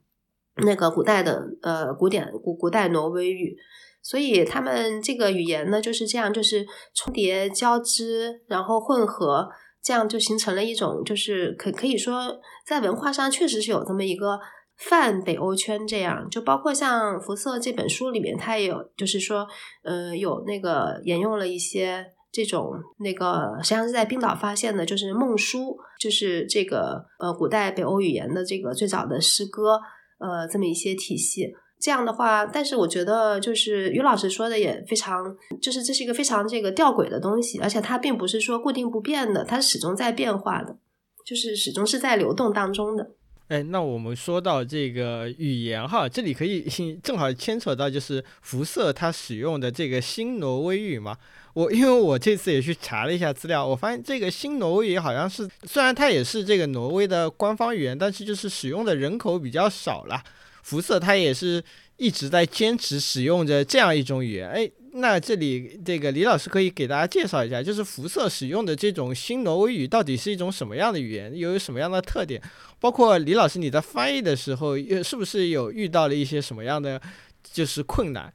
[0.64, 3.54] 那个古代的呃古典古古代挪威语，
[4.00, 9.50] 所以他们这个语言呢就是这样，就是重叠交织，然后混合。
[9.82, 14.38] 这样就形成了一种，就是可可以说，在文化上确实是有这么一个
[14.76, 15.86] 泛北欧圈。
[15.86, 19.46] 这样就包括像《辐射》这本书里面，它也有，就是说，
[19.82, 29.80] 呃，有那个沿用了一些这种那个，实际上是在冰岛发现的，就是梦书，就是这个呃古代北欧语言的这个最早的诗歌，
[30.18, 31.52] 呃，这么一些体系。
[31.80, 40.76] 这样的话，但是我觉得就是于老师说的也非常，就是这是一个非常这个吊诡的东西，而且它并不是说固定不变的，它始终在变化的，
[41.24, 43.12] 就是始终是在流动当中的。
[43.48, 46.62] 哎，那我们说到这个语言哈，这里可以
[47.02, 51.16] 正好牵扯到就是辐射它使用的这个新挪威语嘛。
[51.54, 60.22] 我因为我这次也去查了一下资料，我发现这个新挪威语好像是虽然它也是这个挪威的官方语言，但是就是使用的人口比较少了。
[60.62, 61.62] 辐射它也是
[61.96, 72.40] 一直在坚持使用着这样一种语言，哎，那这里这个李老师可以给大家介绍一下，就是辐射使用的这种新挪威语到底是一种什么样的语言，又有什么样的特点？
[72.78, 77.00] 包括李老师你在翻译的时候，是不是有遇到了一些什么样的
[77.42, 78.32] 就是困难？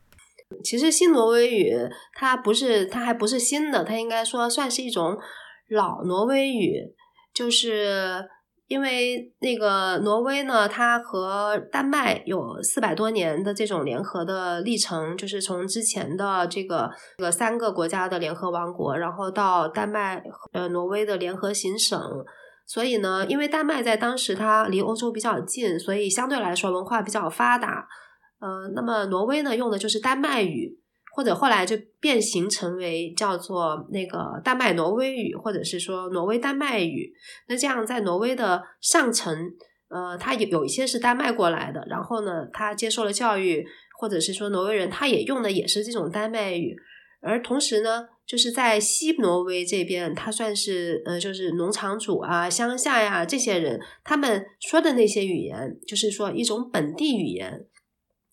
[0.63, 1.73] 其实新挪威语
[2.13, 5.17] 它不是，它还不是新的，它应该说算是一种
[5.69, 6.93] 老挪威语，
[7.33, 8.29] 就是。
[8.67, 21.99] 因为那个挪威呢，它和丹麦有四百多年的这种联合的历程，就是从之前的这个这个三个国家的联合王国，然后到丹麦呃挪威的联合行省。
[22.67, 27.87] 所以呢，因为丹麦在当时它离欧洲比较近，所以相对来说文化比较发达。
[28.39, 30.79] 呃，那么挪威呢用的就是丹麦语。
[31.15, 37.13] 或者后来就变形成为叫做那个丹麦挪威语，或者是说挪威丹麦语。
[37.47, 39.33] 那这样在挪威的上层，
[39.87, 43.65] 呃，他有有一些是丹麦过来的，然后呢，他接受了教育，
[43.97, 46.75] 或者是说挪威人，他也用的也是这种丹麦语。
[47.21, 57.65] 而同时呢，就是在西挪威这边，他算是呃，就是农场主啊、乡下呀这些人，他们说的那些语言，就是说一种本地语言。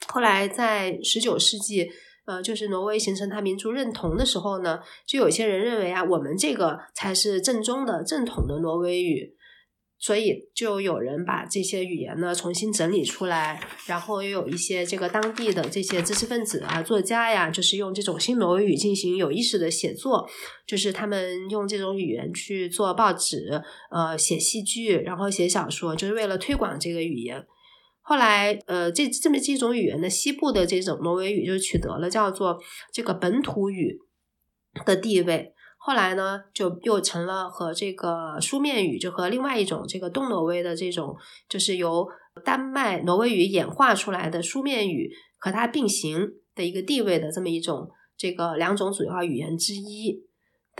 [0.08, 1.88] 后来在十九世纪。
[2.24, 9.34] 呃，就是挪威形成它民族认同的时候呢，就有些人认为啊，我们这个才是正宗的正统的挪威语，
[9.98, 20.28] 所以就有人把这些语言呢重新整理出来，然后又有一些这个当地的这些知识分子啊、作家呀，就是用这种新挪威语进行有意识的写作，
[20.64, 27.44] 就是他们用这种语言去做报纸、呃写戏剧，然后写小说，就是为了推广这个语言。
[28.02, 32.60] 后来，呃，这这么几种语言的西部的这种挪威语就取得了叫做
[32.92, 33.98] 这个本土语
[34.84, 35.54] 的地位。
[35.78, 41.16] 后来呢，就又成了和这个书面语，就和另外一种这个东挪威的这种，
[41.48, 42.06] 就是由
[42.44, 50.24] 丹麦挪威语演化出来的书面语和它并行的一个地位的这么一种这个两种主要语言之一。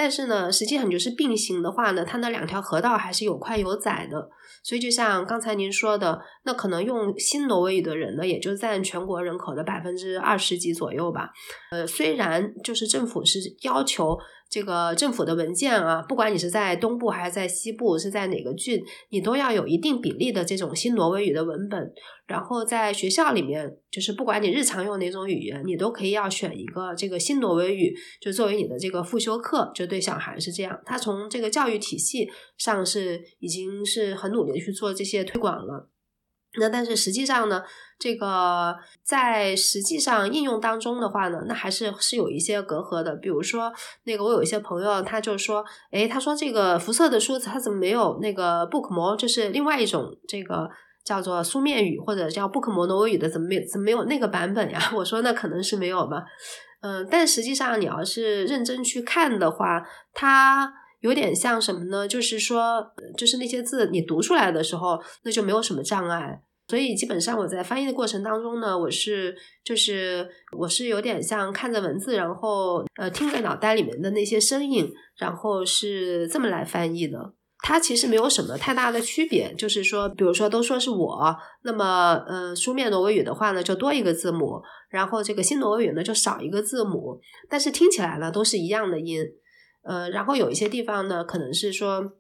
[0.03, 4.29] 但是呢，实际上就是并行的话呢，它那两条河道还是有宽有窄的。
[4.65, 11.31] 所以就像刚才您说的，那可能用新挪威语的人呢，也就占全国人口的百分之二十几左右吧。
[11.71, 14.19] 呃，虽然就是政府是要求。
[14.53, 21.91] 这个政府的文件啊，不管你是在东部还是在西部，是在哪个郡，你都要有一定比例的这种新挪威语的文本。
[22.27, 29.73] 然后在学校里面，就是不管你日常用哪种语言，你都可以要选一个这个新挪威语，就作为你的这个复修课。
[29.75, 32.29] 就对小孩是这样，他从这个教育体系
[32.59, 35.89] 上是已经是很努力的去做这些推广了。
[36.61, 37.63] 那但是实际上呢，
[38.03, 43.15] 这个在实际上应用当中的话呢，那还是是有一些隔阂的。
[43.15, 43.73] 比如说，
[44.03, 50.69] 那个我有一些朋友，他就说，哎，他说这个辐射的书，他怎么没有那个 book 模，就是另外一种这个
[51.05, 54.81] 叫做书面语或者叫 book 模挪威语的，怎么没怎么没有那个版本呀？
[54.97, 56.25] 我说那可能是没有吧。
[56.81, 60.75] 嗯，但实际上你要是认真去看的话，它。
[61.03, 62.07] 有点像什么呢？
[62.07, 66.41] 就是说，就是那些字你读出来的时候，那就没有什么障碍。
[66.69, 77.35] 所以基本上我在翻译的过程当中呢，我是就是我是有点像看着文字，然后呃听着脑袋里面的那些声音，然后是这么来翻译的。
[77.65, 84.61] 它其实没有什么太大的区别，就是说，比如说都说是我，那么呃书面挪威语的话呢，就多一个字母，
[84.91, 89.25] 然后这个新挪威语呢就少一个字母，但是听起来呢都是一样的音。
[89.85, 92.15] 呃，然后有一些地方呢，可能是说，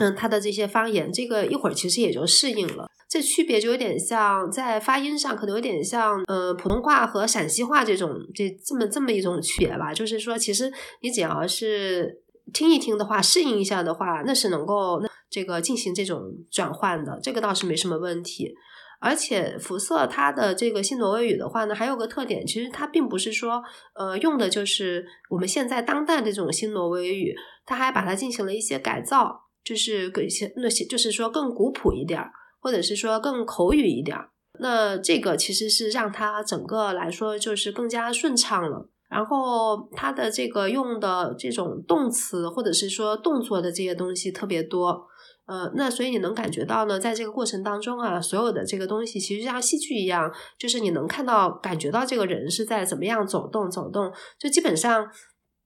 [0.00, 2.86] 嗯，它的这些方言，这个一会儿其实也就适应了。
[3.14, 9.94] 这区别就有点像在发音上，可能有点像，呃，普通话和陕西话这种这这么这么一种区别吧。
[9.94, 12.20] 就是说，其实你只要是
[12.52, 15.00] 听一听的话，适应一下的话，那是能够
[15.30, 18.52] 这个进行这种转换的，这个倒是没什么问题。
[18.98, 23.62] 而且辐射它的这个新挪威语的话呢，还有个特点，其实它并不是说，
[23.94, 27.32] 呃，用的就是我们现在当代的这种新挪威语，
[27.64, 32.32] 它还把它进行了一些改造，就是一些那些，就是说更古朴一点儿，
[32.64, 34.30] 或者是说更口语一点儿。
[34.58, 38.88] 那这个其实是让他整个来说就是更加顺畅了。
[39.10, 45.06] 然后他的这个用的这种动词或者是说动作的这些东西特别多。
[45.46, 55.06] 呃，那所以你能感觉到呢，在这个过程当中啊，所有的这个东西其实像戏剧一样，就是你能看到、感觉到这个人是在怎么样走动、走动，就基本上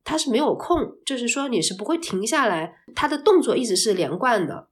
[0.02, 0.76] 他是没有空，
[1.06, 4.68] 就是说你是不会停下来，他的动作一直是连贯的。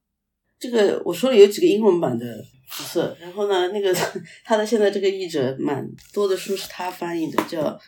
[0.58, 2.24] 这个我说了有几个英文版的
[2.68, 3.94] 辐射，然后呢，那个
[4.44, 7.78] 他的现在这个译者蛮多的书是他翻译的，叫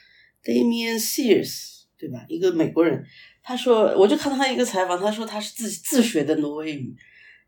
[0.44, 2.24] Damian Sears，对吧？
[2.28, 3.04] 一个美国人，
[3.42, 6.94] 他说，我就看到他一个采访，他说他是自己自学的挪威语。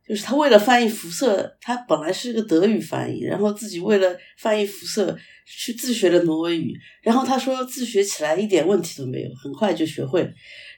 [0.08, 5.16] 就是他为了翻译辐射，他本来是个德语翻译，然后自己为了翻译辐射
[5.46, 10.28] 去自学了挪威语，然后他说自学起来一点问题都没有，很快就学会。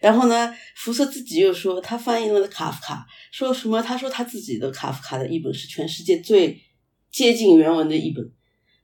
[0.02, 3.80] 然后呢，福瑟自己又说他翻译了卡夫卡，说什么？
[3.80, 6.60] 他说他自己的卡夫卡的译本是全世界最
[7.10, 8.28] 接近原文的译本，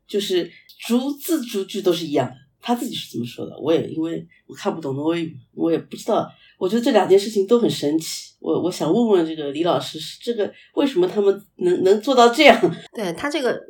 [0.07, 0.51] 就是
[0.87, 2.35] 逐字逐句都是一样的。
[2.61, 6.29] 他自己是这么说的，我也因为我看不懂挪威语，我也不知道。
[6.59, 12.75] 我觉得这两件事情都很神奇，我我想问问这个李老师，是这个为什么他们能能做到这样？
[12.95, 13.61] 对他这个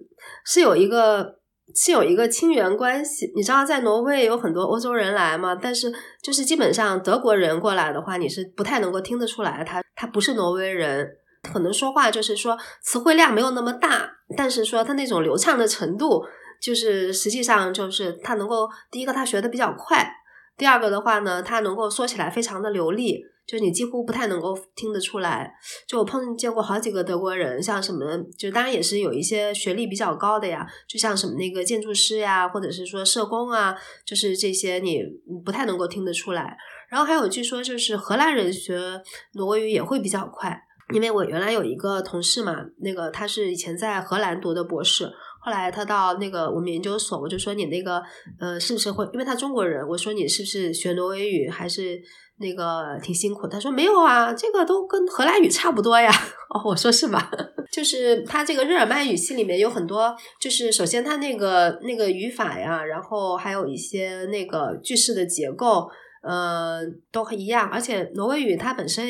[0.44, 1.37] 是有一个
[1.74, 5.92] 是有一个亲缘关系，你知道在挪威有很多欧洲人来嘛，但是
[6.22, 11.08] 就是基本上德国人过来的话，你是不太能够听得出来，他他不是挪威人，
[11.42, 16.24] 可能说话就是说词汇量没有那么大，但是说他那种流畅的程度，
[16.60, 20.10] 就是实际上就是他能够第一个他学的比较快。
[20.58, 25.54] 第二个的话呢，它能够说起来非常的流利，就是你几乎不太能够听得出来。
[25.86, 28.04] 就我碰见过好几个德国人，像什么，
[28.36, 35.00] 就当然也是有一些学历比较高的呀，就像什么那个建筑师呀，或者是说社工啊，就是这些你
[35.44, 36.56] 不太能够听得出来。
[36.90, 39.00] 然后还有据说就是荷兰人学
[39.34, 40.60] 挪威语也会比较快，
[40.92, 45.08] 因为我原来有一个同事嘛，那个他是以前在荷兰读的博士。
[45.40, 48.02] 后来他到那个我们研究所，我就说你那个
[48.38, 49.08] 呃是不是会？
[49.12, 52.00] 因为他中国人，我说你是不是学挪威语还是
[52.38, 53.46] 那个挺辛苦？
[53.46, 56.10] 他说没有啊，这个都跟荷兰语差不多呀。
[56.50, 57.30] 哦，我说是吧？
[57.72, 65.88] 就是他这个日耳曼语系里面有很多，就是首先他那个那个语法呀，然后还有一些那个句式的结构，
[66.22, 66.80] 呃，
[67.12, 67.70] 都一样。
[67.70, 69.06] 而且挪威语它本身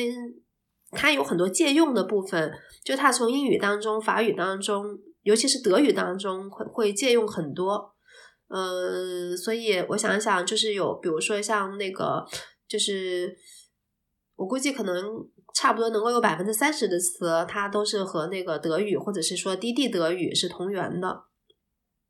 [0.91, 2.51] 它有很多借用的部分，
[2.83, 4.85] 就它从英语当中、法语当中。
[5.23, 7.93] 尤其是德语当中会会借用很多，
[8.47, 12.25] 嗯，所以我想一想，就是有比如说像那个，
[12.67, 13.35] 就是
[14.35, 15.03] 我估计可能
[15.53, 21.23] 差不多能够有百分之三十的词，它都是和那个德语或者是说低地德语是同源的。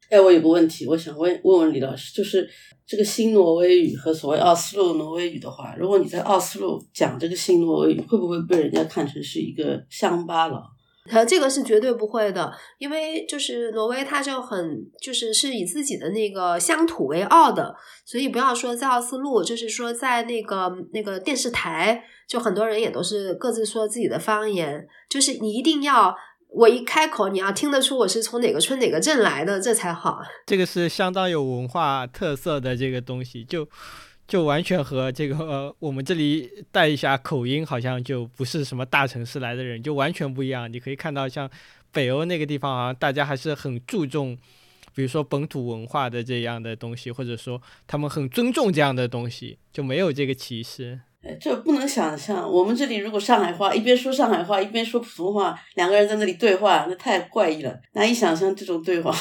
[0.09, 2.49] 哎，我有个问题，我想问问问李老师，就是
[2.85, 10.63] 这个新挪威语和所谓奥斯陆挪威语的话，如果你在奥斯陆讲这个新挪威语，会不会被人家看成是一个乡巴佬？
[11.09, 26.15] 呃，这个是绝对不会的，因为就是挪威，它就很就是是以自己的那个乡土为傲的，所以不要说在奥斯陆，就是说在那个那个电视台，就很多人也都是各自说自己的方言，就是你一定要
[26.49, 30.19] 我一开口，你要听得出我是从哪个村哪个镇来的，这才好。
[30.45, 33.67] 这个是相当有文化特色的这个东西，就。
[34.29, 40.71] 就完全和这个呃，我们这里带一下口音，好像就不是什么大城市来的人，就完全不一样。
[40.71, 41.49] 你可以看到，像
[41.91, 44.37] 北欧那个地方啊，大家还是很注重，
[44.93, 50.99] 比如说本土文化的这样的东西，或者说他们很尊重这样的东西，就没有这个歧视。
[51.41, 52.47] 这不能想象。
[52.49, 59.11] 我们这里如果上海话一边说上海话一边说普通话，两个人在那里对话，那太怪异了，难以想象这种对话。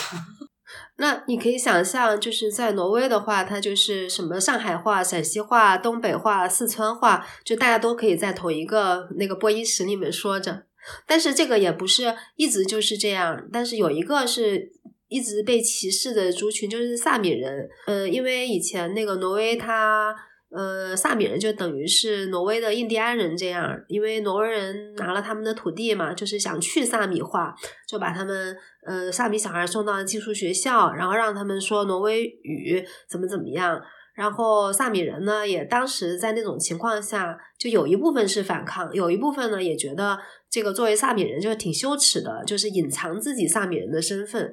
[0.98, 10.64] 那你可以想象，就是在挪威的话，它就是什么上海话、陕西话、东北话、四川话，就大家都可以在同一个那个播音室里面说着。
[11.06, 14.72] 但是这个也不是一直就是这样，但是有一个是
[15.08, 17.68] 一直被歧视的族群，就是萨米人。
[17.86, 20.14] 嗯，因为以前那个挪威它。
[20.50, 27.54] 呃，萨米人就等于是挪威的印第安人这样，因为挪威人拿了他们的土地嘛，就是想去萨米化，
[27.86, 33.82] 就把他们呃萨米小孩送到寄宿学校，然后让他们说挪威语，怎么怎么样。
[34.14, 40.18] 然后萨米人呢，也当时在那种情况下，就有一部分是反抗，有一部分呢也觉得
[40.50, 44.50] 这个作为萨米人就挺羞耻的，就是隐藏自己萨米人的身份。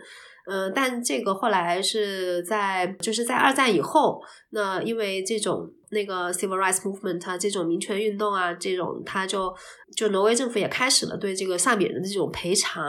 [0.48, 4.22] 嗯，但这个后来是在就是在二战以后，
[4.52, 9.54] 那因为这种那个 civil rights movement 啊，这种民权运动啊，这种他就
[9.96, 12.84] 就挪威政府也开始了对这个萨米人的这种赔偿，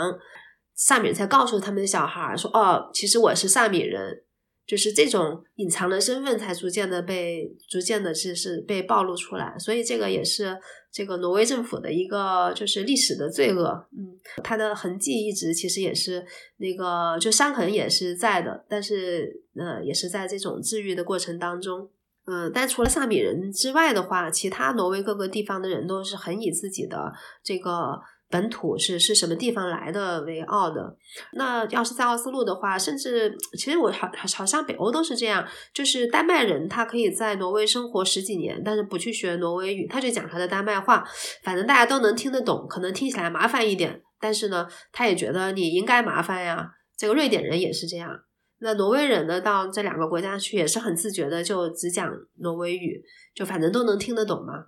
[0.75, 4.23] 萨米才告诉他们的小孩说，哦，其实我是萨米人。
[4.67, 10.59] 就是这种隐藏的身份才逐渐的被逐渐的是是被暴露出来，所以这个也是
[10.97, 16.25] 这个挪威政府的一个就是历史的罪恶，嗯，它的痕迹一直其实也是
[16.57, 21.91] 那个就伤痕也是在的，但是呃也是在这种治愈的过程当中，
[22.25, 27.13] 嗯，但除了萨米人之外的话，其他挪威各个地方的人都是很以自己的
[27.45, 28.01] 这个。
[28.29, 30.97] 本土是是什么地方来的为傲的？
[31.35, 41.05] 那要是在奥斯陆的话，甚至其实我好好像北欧都是这样，就是丹麦人他可以在挪威生活十几年，但是不去学挪威语，他就讲他的丹麦话，
[41.45, 46.73] 反正大家都能听得懂，可能听起来麻烦一点，但是呢，他也觉得你应该麻烦呀。
[46.97, 48.11] 这个瑞典人也是这样，
[48.59, 52.11] 那挪威人呢，到这两个国家去也是很自觉的，就只讲
[52.41, 53.01] 挪威语，
[53.35, 54.65] 就反正都能听得懂嘛。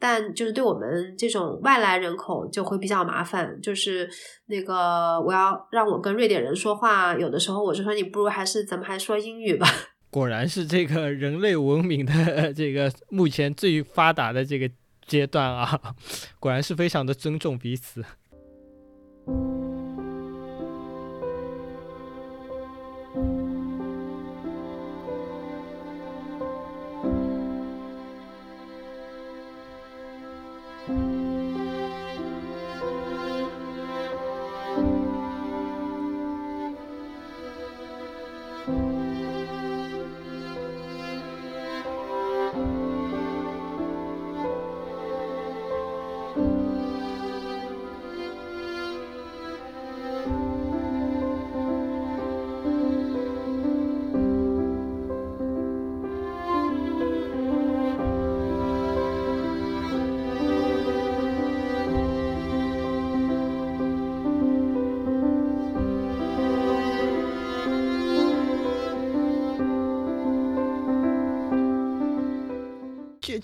[0.00, 4.08] 但就是对我们这种外来人口就会比较麻烦，就是
[4.46, 9.68] 那个我要让我跟瑞典人说话，有的时候我就说你不如还是咱们还说英语吧。
[10.10, 14.68] 果然是这个人类文明的这个目前最发达的这个
[15.06, 15.78] 阶段啊，
[16.40, 18.02] 果然是非常的尊重彼此。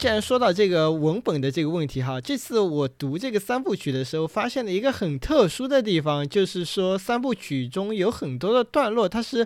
[0.06, 9.44] 既然说到这个文本的这个问题哈，这次我读这个三部曲的时候，发现了一个很特殊的地方，就是说三部曲中有很多的段落，它是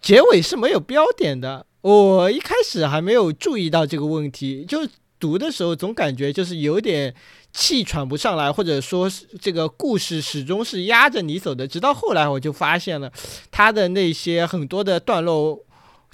[0.00, 1.66] 结尾是没有标点的。
[1.80, 4.86] 我一开始还没有注意到这个问题，就
[5.18, 7.12] 读的时候总感觉就是有点
[7.52, 9.10] 气喘不上来，或者说
[9.40, 11.66] 这个故事始终是压着你走的。
[11.66, 13.12] 直到后来我就发现了
[13.50, 15.64] 它的那些很多的段落。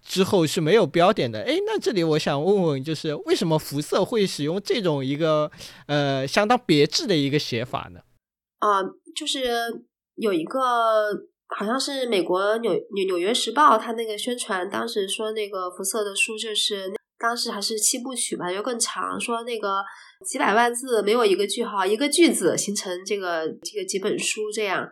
[0.08, 5.50] 之后是没有标点的，哎，那这里我想问问，就是为什么辐射会使用这种一个
[5.86, 8.00] 呃相当别致的一个写法呢？
[8.58, 8.82] 啊，
[9.14, 9.44] 就是
[10.16, 10.60] 有一个
[11.54, 19.84] 好像是美国纽纽纽约时报，他那个宣传当时说那个辐射的书就是当时还是七部曲吧，就更长，说那个
[20.26, 24.88] 几百万字没有一个句号，一个句子形成这个这个几本书这样。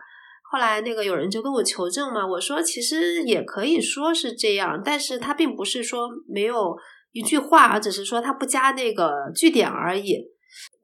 [0.49, 6.73] 后来那个有人就跟我求证嘛，我说其实也可以说是这样，但是他并不是说没有
[7.11, 10.23] 一句话，而只是说他不加那个句点而已。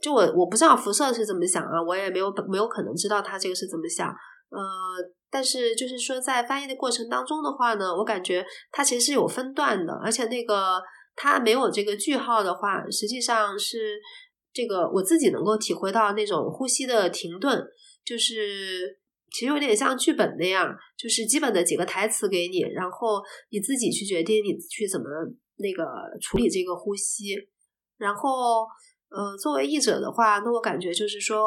[0.02, 4.10] 就我我不知道辐射是怎么想啊，我也没有没有可能知道他这个是怎么想。
[4.50, 4.62] 呃，
[5.32, 10.82] 但是就是说在翻译的过程当中的话呢，我感觉它其实是有分段的，而且那个
[11.16, 13.98] 它没有这个句号的话，实际上是
[14.52, 17.66] 这个我自己能够体会到那种呼吸的停顿，
[18.04, 19.00] 就是。
[19.34, 23.20] 其实有点像剧本那样，就是基本的几个台词给你，然后
[23.50, 25.06] 你自己去决定你去怎么
[25.56, 25.84] 那个
[26.22, 27.36] 处理这个呼吸。
[27.98, 28.68] 然后，
[29.10, 31.42] 呃，作为译者的话，那我感觉就是说，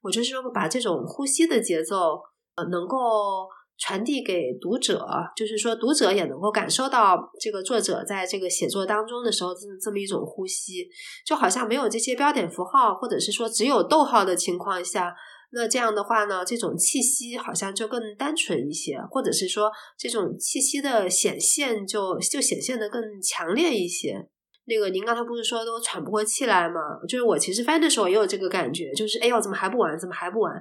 [0.00, 2.18] 我就是说把这种呼吸的节奏，
[2.56, 5.06] 呃，能够传递给读者，
[5.36, 10.88] 就是说读者也能够感受到这个作者在这个写作当中的时候这这么一种呼吸，
[11.26, 15.14] 就好像没有这些标点符号，或者是说只有逗号的情况下。
[15.50, 24.28] 那这样的话呢，这种气息好像就更单纯一些，或者是说这种气息的显现就就显现的更强烈一些。
[24.66, 26.80] 那个您刚才不是说都喘不过气来吗？
[27.08, 29.98] 就是我其实翻的时候也有这个感觉，就是哎呦怎么还不完？
[29.98, 30.52] 怎么还不完？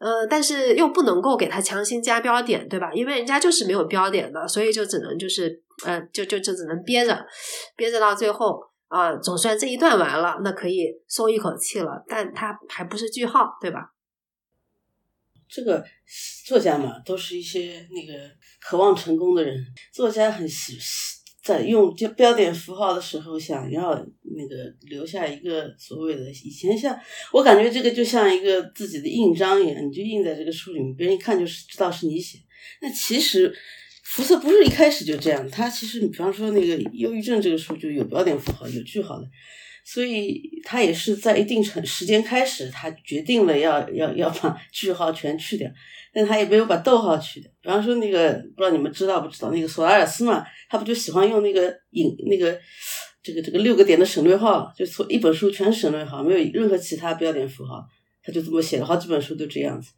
[0.00, 2.92] 呃，但是又不能够给他强行加标点，对吧？
[2.92, 7.24] 因为人家就是没有标点的，所以就只能就是呃就就就只能憋着，
[7.74, 12.04] 憋着到最后啊，总算这一段完了，那可以松一口气了。
[12.06, 13.94] 但它还不是句号，对吧？
[15.48, 15.84] 这个
[16.46, 18.30] 作家嘛，都是一些那个
[18.60, 19.64] 渴望成功的人。
[19.92, 20.76] 作家很喜
[21.42, 23.94] 在用就标点符号的时候，想要
[24.36, 26.98] 那个留下一个所谓的以前像
[27.32, 32.38] 我感觉这个就像一个自己的印章一样，你就印在这个书里面，别人一看就是知道是你写。
[32.82, 33.50] 那其实
[34.04, 39.26] 福瑟不是一开始就这样，他其实你比方说那个忧郁症这个书就有标点符号，有句号的。
[39.90, 45.66] 所以他也是在一定程时间开始，他决定了要要要把 句号全去掉，
[46.12, 47.50] 但他也没有把逗号去掉。
[47.62, 52.60] 比方说那个不知道你们知道不知道那个索拉尔斯嘛，他不就喜欢用那个引那个
[53.22, 57.82] 这个这个六个点的省略号，就从一本书全省略号，没有任何其他标点符号，
[58.22, 59.90] 他就这么写了好几本书都这样子，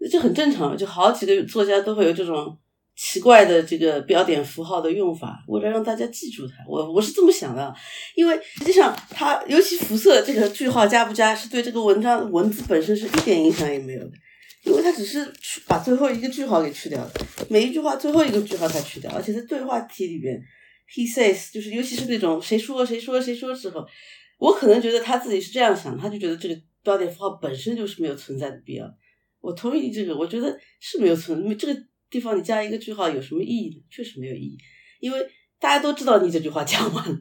[0.00, 2.58] 那就很正常，就好几个作家都会有这种。
[3.00, 7.72] 奇怪的这个标点符号的用法，为了让大家记住它，我我是这么想的，
[8.16, 14.10] 因为实际上它尤其辐射这个句号加不加，是对这个文章文字本身是一点影响也没有的，
[14.64, 17.12] 因为它只是去把最后一个句号给去掉了，
[17.48, 20.36] 每一句话最后一个句号才去掉，而且在对话题里边
[20.92, 23.86] ，he says 就是尤其是那种谁说谁说谁说的时候，
[24.38, 28.84] 我可能觉得他自己是这样想，他就觉得这个标点符号本身就是没有存在的必要，
[29.40, 31.80] 我同意这个，我觉得是没有存这个。
[32.10, 33.82] 地方你加一个句号有什么意义呢？
[33.90, 34.58] 确实没有意义，
[35.00, 35.18] 因为
[35.58, 37.18] 大家都知道你这句话讲完了，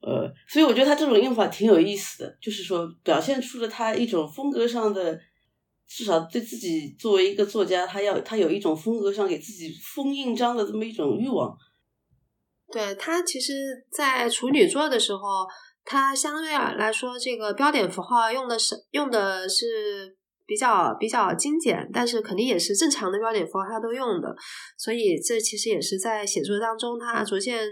[0.00, 5.20] 呃，所以我觉得他这种用法挺有意思的，就是说表现出了他一种风格上的，
[5.86, 11.54] 至少对自己作为一个作家，他要他有一种风格上给自己封印章的这么一种欲望。
[12.72, 13.52] 对他其实，
[13.92, 15.46] 在处女座的时候，
[15.84, 20.16] 他相对而来说这个标点符号用的是用的是。
[20.50, 24.34] 比较比较精简，但是肯定也是正常的标点符号他都用的，
[24.76, 27.68] 所以这其实也是在写作当中他逐渐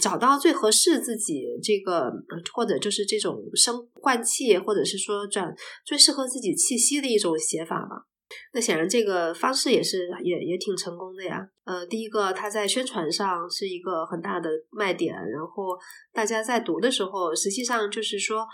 [0.00, 2.10] 找到最合适自己这个
[2.54, 5.54] 或者就是这种生换气，或者是说转
[5.84, 8.06] 最适合自己气息的一种写法吧。
[8.54, 11.46] 那显然这个方式也是也也挺成功的呀。
[11.66, 15.76] 呃，第一个他在宣传上是一个很大的卖点，然后
[16.10, 18.46] 大家在读的时候，实际上就是说。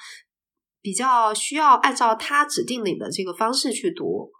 [0.83, 4.31] 比较需要按照他指定你的这个方式去读，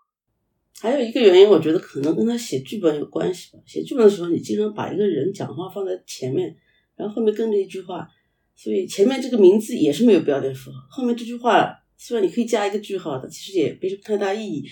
[0.81, 3.59] 还有一个原因，我觉得可能跟他写剧本有关系吧。
[3.67, 6.57] 写剧本的时候，你经常把一个人讲话放在前面，
[6.97, 8.09] 然后后面跟着一句话，
[8.57, 14.67] 所以前面这个名字也是没有标点符号，后面这句话虽然你可以加一个句号的，其实也没什么太大意义。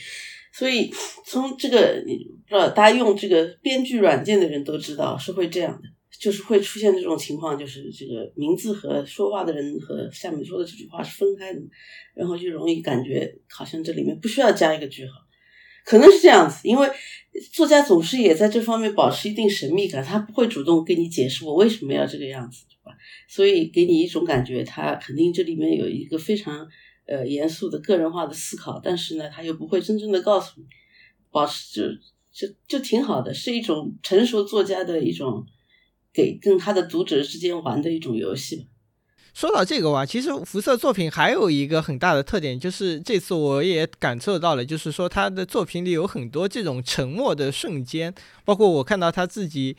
[0.51, 0.91] 所以
[1.25, 2.17] 从这个，你
[2.49, 5.89] 不知道大家用这个编剧软件的人都知道是会这样的。
[6.19, 11.61] 就是会出现这种情况，就是这个名字和说话的人和下面说的这句话是分开的，
[12.15, 15.13] 然后就容易感觉好像这里面不需要加一个句号，
[15.85, 16.91] 可能是这样子，因为
[17.53, 22.99] 作家总是也在这方面保持一定神秘感，他不会主动跟你解释我为什么要这个样子，对吧？
[23.29, 26.69] 所以给你一种感觉，他肯定这里面有一个非常
[27.07, 30.67] 呃严肃的个人化的思考，但是呢，他又不会真正的告诉你，
[31.31, 31.81] 保持
[32.33, 35.47] 就就就挺好的，是一种成熟作家的一种。
[36.13, 38.69] 给跟他的读者之间玩的一种游戏。
[39.35, 48.13] 说到这个哇，其实辐射作品还有一个很大的特点，就是这次我也感受到了，就是说他的作品里有很多这种沉默的瞬间。
[48.45, 49.77] 包括我看到他自己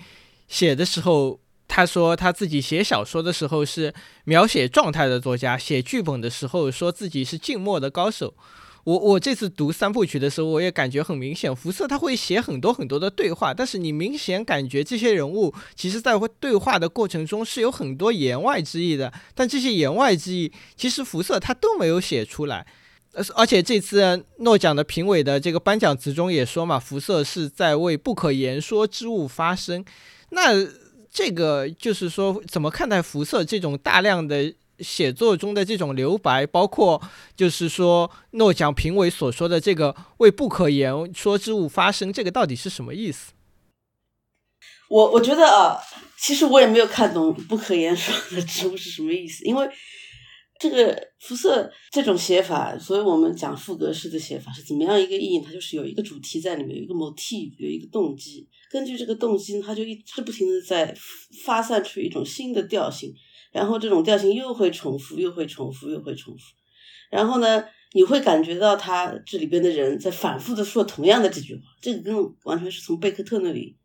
[0.48, 8.36] 写的时候，他说他自己写小说的时候是描写状态的作家，写剧本的时候说自己是静默的高手。
[8.86, 22.66] 我我这次读三部曲的时候，我也感觉很明显，福瑟他会写很多很多的对话，但是你明显感觉这些人物其实在对话的过程中是有很多言外之意的，但这些言外之意其实福瑟他都没有写出来。
[23.14, 29.84] 而而且这次诺奖的评委的这个颁奖词中也说嘛，福瑟是在为不可言说之物发声。
[30.30, 30.68] 那
[31.12, 34.54] 这个就是说，怎么看待福瑟这种大量的？
[34.82, 37.02] 写作中的这种留白，包括
[37.36, 43.34] 就是说诺奖评委所说的这个为不可言说之物发声，这个到底是什么意思？
[44.90, 45.78] 我我觉得啊，
[46.18, 49.70] 其实我也没有看懂不可言说的植物是什么意思，因为
[50.60, 55.40] 这个辐射这种写法，所以我们讲副格式的写法是怎么样一个意义？
[55.40, 60.94] 它就是有一个主题在里面，有一个 motif，有一个动机，根据这个动机，它就一直不停的在
[61.46, 63.14] 发散出一种新的调性。
[63.52, 66.41] 然后这种调性又会重复，又会重复，又会重复。
[67.10, 71.62] 然后呢，你会感觉到他这里边的人在反复的说同样的这句话。
[71.82, 73.76] 这个跟完全是从贝克特那里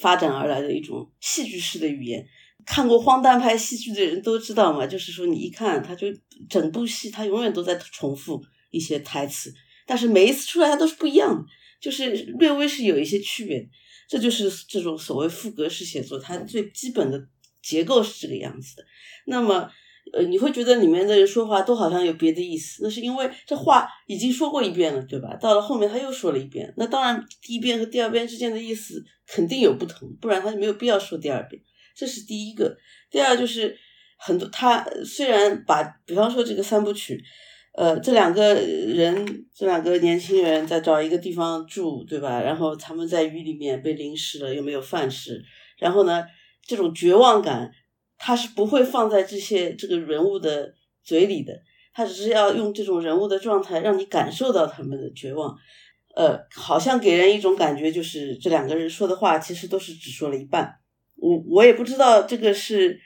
[0.00, 2.26] 发展而来的一种戏剧式的语言。
[2.64, 6.08] 看过荒诞派戏剧的人都知道嘛，就是说你一看他就
[6.48, 9.52] 整部戏他永远都在重复一些台词，
[9.86, 11.44] 但是每一次出来他都是不一样的，
[11.80, 13.68] 就是略微是有一些区别。
[14.08, 17.28] 这就是这种所谓副格式写作，它最基本的。
[17.62, 18.84] 结构是这个样子的，
[19.26, 19.70] 那么，
[20.12, 25.36] 呃，你会觉得里面的人说话都好像有别的意思，那是因为这话已经说过一遍了，对吧？
[25.40, 31.62] 到了后面他又说了一遍，那当然第一遍和第二遍之间的意思肯定有不同，不然他就没有必要说第二遍。
[31.94, 32.76] 这是第一个。
[33.10, 33.78] 第二就是
[34.18, 37.22] 很多他虽然把，比方说这个三部曲，
[37.76, 42.40] 呃，这两个人，这两个年轻人在找一个地方住，对吧？
[42.40, 45.40] 然后他们在雨里面被淋湿了，又没有饭吃，
[45.78, 46.24] 然后呢？
[46.64, 47.70] 这种绝望感，
[48.16, 51.52] 他是不会放在这些这个人物的嘴里的，
[51.92, 55.56] 他只是要用这种人物的状态让你感受到他们的绝望，
[56.14, 60.72] 呃，好像给人一种感觉，就是这两个人说的话其实都是只说了一半。
[61.16, 62.98] 我我也不知道这个是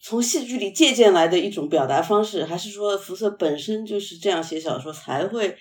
[0.00, 5.56] 从戏剧里借鉴来的一种表达方式，还是说福瑟本身就是这样写小说才会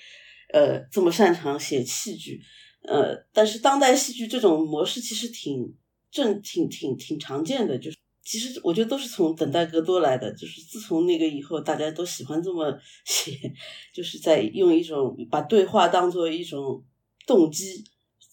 [0.53, 2.41] 呃这么擅长写戏剧，
[2.87, 5.73] 呃，但是当代戏剧这种模式其实挺。
[6.11, 13.31] 正挺挺挺常见的，就是其实我觉得都是从等待戈多来的，就是自从那个以后，大家都喜欢这么写，
[13.93, 16.83] 就是在用一种把对话当做一种
[17.25, 17.83] 动机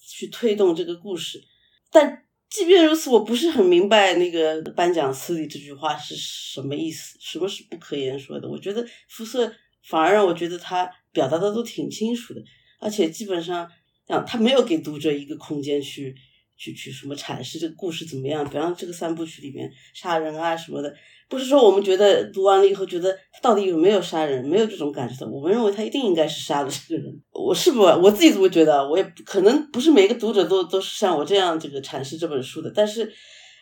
[0.08, 1.42] 去推动这个故事。
[1.90, 8.48] 但即便如此，我不是很明白那个颁奖词里这句话是什么意思，什么是不可言说的？
[8.48, 9.52] 我觉得肤色
[9.82, 12.42] 反而让我觉得他表达的都挺清楚的，
[12.80, 13.68] 而且基本上
[14.08, 16.16] 啊他没有给读者一个空间去。
[16.56, 18.44] 去去什么阐释这个故事怎么样？
[18.48, 20.94] 比方这个三部曲里面杀人啊什么的，
[21.28, 25.28] 不是说我们觉得读完了以后觉得他到底有没有杀人，没有这种感觉的。
[25.28, 27.12] 我们认为他一定应该是杀了这个人。
[27.32, 32.70] 我是不我自己这么觉得，我也可能不是每个读者都都是像我这样这个阐释这本书的。
[32.74, 33.10] 但是，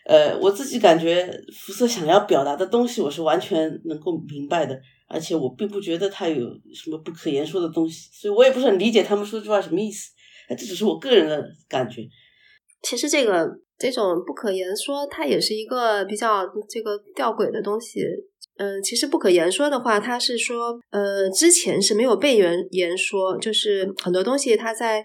[0.07, 4.78] 呃，我自己感觉福瑟想要表达的东西，我是完全能够明白的，
[5.09, 10.11] 而且我并不觉得他有什么不可言说的东西，所以我也不是很理解他们说这句话什么意思。
[10.51, 12.03] 这只是我个人的感觉。
[12.82, 18.00] 其实这个这种不可言说，它也是一个比较这个吊诡的东西。
[18.58, 25.02] 嗯，其实不可言说的话，它是说，呃，之前是没有被言言说，就是很多东西它在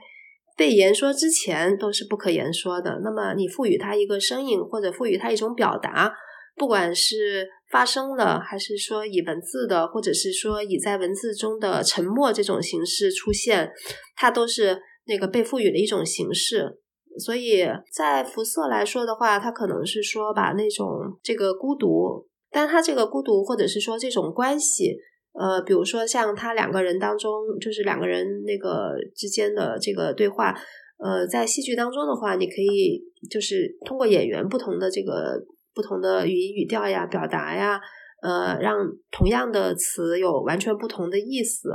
[0.58, 3.00] 被言说之前都是不可言说的。
[3.04, 6.12] 那么你赋予它一个声音，或者赋予它一种表达，
[6.58, 13.72] 不管是发声的，还是说以文字的，或者是说以在文字中的沉默这种形式出现，
[14.16, 16.80] 它都是那个被赋予的一种形式。
[17.20, 20.88] 所以在辐射来说的话，他可能是说把那种
[21.24, 24.96] 这个孤独，但他这个孤独或者是说这种关系，
[25.34, 30.56] 呃，比如说像他两个人当中，就是两个人那个之间的这个对话，
[30.98, 35.44] 呃，在戏剧当中的话，你可以就是通过演员不同的这个
[35.74, 37.80] 不同的语音语调呀、表达呀，
[38.22, 38.76] 呃，让
[39.12, 41.70] 同样的词有完全不同的意思。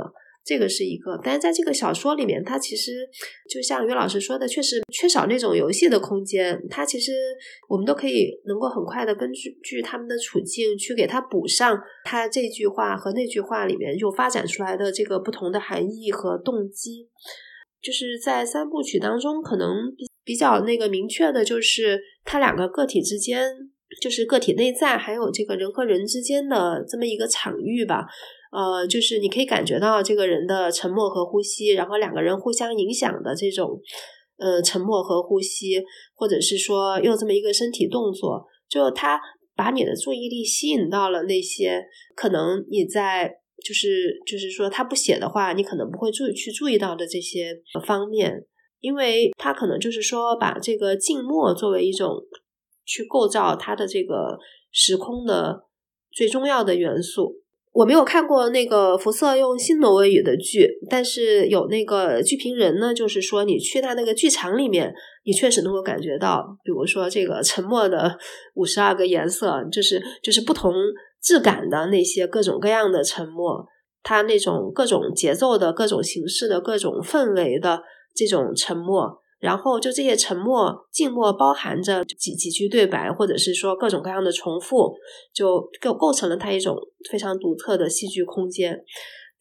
[0.45, 2.91] 这个是一个，但是在这个小说里面，它其实
[3.49, 6.61] 就像于老师说的，确实缺少那种游戏的空间。
[6.69, 7.13] 它其实
[7.69, 17.07] 我们都可以能够很快的根据据他们的处境去给他补上他这句话和那句话里面就发展出来的这个不同的含义和动机。
[17.81, 23.45] 就是在三部曲当中，可能比比较那个明确的就是他两个个体之间，
[24.01, 28.05] 就是个体内在还有这个人和人之间的这么一个场域吧。
[28.53, 33.81] 呃，就是你可以感觉到这个人的沉默和呼吸，然后两个人互相影响的这种，
[34.37, 35.81] 呃，沉默和呼吸，
[36.13, 39.19] 或者是说用这么一个身体动作，就他
[39.55, 41.83] 把你的注意力吸引到了那些
[42.15, 43.33] 可能你在
[43.65, 48.45] 就是就是说他不写的话，你可能不会注意去注意到的这些方面，
[48.81, 52.17] 因为他可能就是说把这个静默作为一种
[52.85, 54.37] 去构造他的这个
[54.71, 55.63] 时空的
[56.11, 57.42] 最重要的元素。
[57.73, 64.93] 我没有看过那个福瑟用新挪威语的剧，但是有那个剧评人呢，就是说你去他那个剧场里面，
[65.25, 68.15] 你确实能够感觉到，比如说这个沉默的
[68.53, 70.71] 五十二个颜色，就是就是不同
[71.19, 73.65] 质感的那些各种各样的沉默，
[74.03, 77.81] 它那种各种节奏的各种形式的各种氛围的
[78.15, 79.22] 这种沉默。
[79.43, 84.95] 然后就这些沉默、静默，包含着几几句对白，或者是说各种各样的重复，
[85.33, 86.77] 就构构成了它一种
[87.11, 88.85] 非常独特的戏剧空间。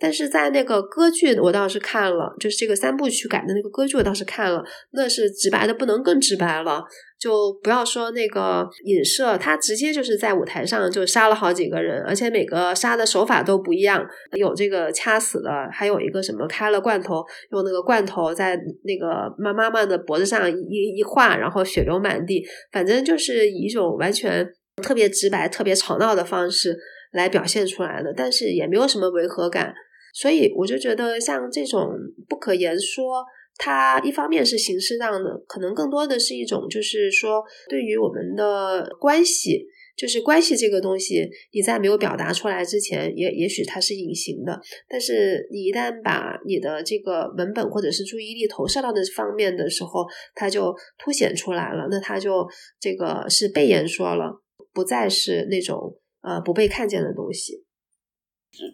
[0.03, 6.83] 但是在那个歌剧，我倒是看了，就是这个三部曲改的那个歌剧，我倒是看了，那是直白的不能更直白了。
[7.21, 24.45] 就不要说那个影射，他直接就是在舞台上就杀了好几个人，而且每个杀的手法都不一样，有这个掐死的，还有一个什么开了罐头，用那个罐头在那个妈妈妈的脖子上一一划，然后血流满地，反正就是以一种完全
[24.83, 26.77] 特别直白、特别吵闹的方式
[27.13, 29.73] 来表现出来的，但是也没有什么违和感。
[30.13, 31.89] 所以我就觉得，像这种
[32.29, 33.25] 不可言说，
[33.57, 50.05] 它一方面是形式上的，可能更多的是一种，就是说，对于我们的关系，就是关系这个东西，你在没有表达出来之前，也也许它是隐形的，但是你一旦把你的这个文本或者是注意力投射到那方面的时候，
[50.35, 52.47] 它就凸显出来了，那它就
[52.81, 54.43] 这个是被言说了，
[54.73, 57.62] 不再是那种呃不被看见的东西。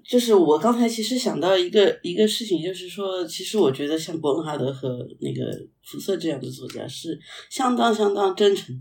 [0.04, 7.16] 就是我刚才其实想到一个一个事情，就是说，其实我觉得像伯恩哈德和那个福瑟这样的作家是
[7.48, 8.74] 相当相当真诚，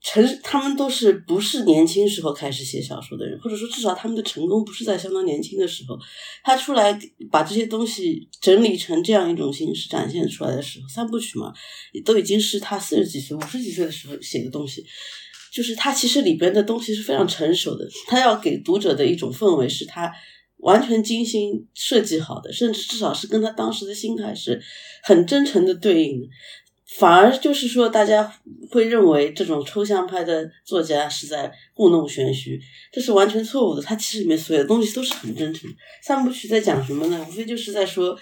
[0.00, 5.98] 成他们都是不是年轻时候开始写小说的人，或者说至少他们的成功不是在相当年轻的时候，
[6.42, 6.98] 他出来
[7.30, 11.52] 把这些东西整理成这样一种形式展现出来的时候，三部曲嘛，
[12.06, 14.82] 都已经是他四十几岁、五十几岁的时候写的东西，
[15.52, 20.10] 就是他其实里边的东西是非常成熟的，他要给读者的一种氛围是他。
[20.58, 24.60] 完全精心设计好的，甚至至少是跟他当时的心态是
[25.02, 26.28] 很真诚的对应的，
[26.98, 28.32] 反而就是说，大家
[28.70, 33.82] 会认为这种抽象派的作家是在故弄玄虚，这是完全错误的。
[33.82, 35.70] 他其实里面所有的东西都是很真诚。
[36.02, 37.26] 三部曲在讲什么呢？
[37.28, 38.18] 无非就是在说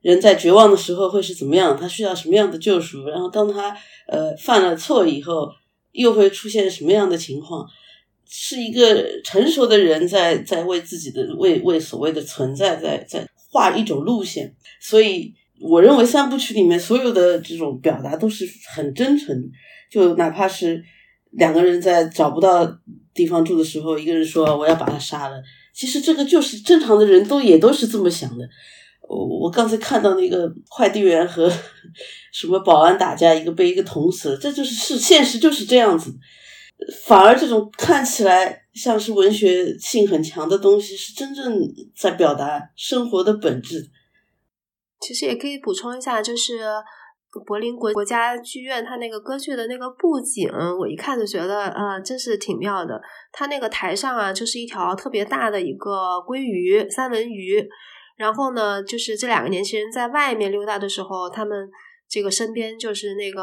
[0.00, 3.76] 人在绝望的时候会是怎么样，他需要什么样的救赎，然后当他
[4.08, 5.48] 呃犯了错以后，
[5.92, 7.66] 又会出现什么样的情况。
[8.28, 19.34] 是一个成熟的人在在为自己的为为所谓的存在在在画一种路线，所以我认为三部曲里面所有的这种表达都是很真诚，
[19.90, 20.84] 就哪怕是
[21.30, 22.78] 两个人在找不到
[23.14, 28.46] 地方住的时候，一个人说我要把他杀了，其实这个就是正常的人都也都是这么想的。
[29.08, 31.48] 我我刚才看到那个快递员和
[32.34, 36.12] 什么保安打架，一个被一个捅死了，这就是是现实就是这样子。
[37.06, 41.58] 反而这种看起来像是文学性很强的东西，是真正
[41.96, 43.90] 在表达生活的本质。
[45.00, 46.60] 其实也可以补充一下，就是
[47.46, 50.48] 柏林国国家剧院它那个歌剧的那个布景，
[50.78, 53.00] 我一看就觉得，呃，真是挺妙的。
[53.32, 57.66] 它那个台上啊，就是一条特别大的一个鲑鱼三文鱼，
[58.16, 61.68] 然后呢，就是这两个年轻人在外面溜达的时候，他们。
[62.08, 63.42] 这个身边就是那个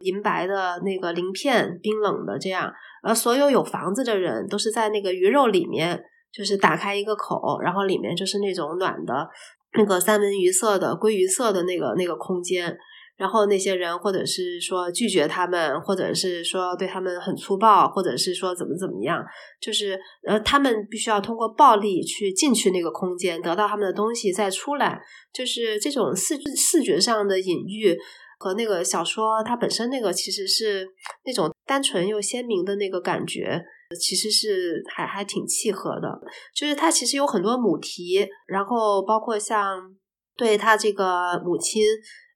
[0.00, 2.72] 银白的那个鳞片，冰冷的这样。
[3.02, 6.02] 而所有有房子的人都是在那个鱼肉里面，
[6.32, 9.28] 就是打开一个口，然后里面就是那种暖的，
[9.74, 12.76] 那个三文鱼色的、鲑鱼色的那个那个空间。
[13.20, 19.22] 然后那些人，或者是说拒绝他们，或者是说对他们很粗暴，或者是说怎么怎么样，
[19.60, 24.98] 就是呃，他们必须要通过暴力去进去那个空间，得到他们的东西再出来。
[25.34, 27.94] 就是这种视视觉上的隐喻
[28.38, 30.88] 和那个小说它本身那个其实是
[31.26, 33.62] 那种单纯又鲜明的那个感觉，
[34.00, 36.08] 其实是还还挺契合的。
[36.56, 39.94] 就是它其实有很多母题，然后包括像
[40.38, 41.82] 对他这个母亲。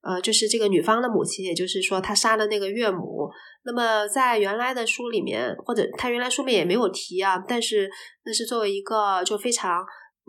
[0.04, 3.30] 呃，就是这个女方的母亲，也就是说，她杀了那个岳母。
[3.64, 7.90] 那么在原来的书里面，或者她原来书里面也没有提啊，但是
[8.26, 9.82] 那是作为一个就非常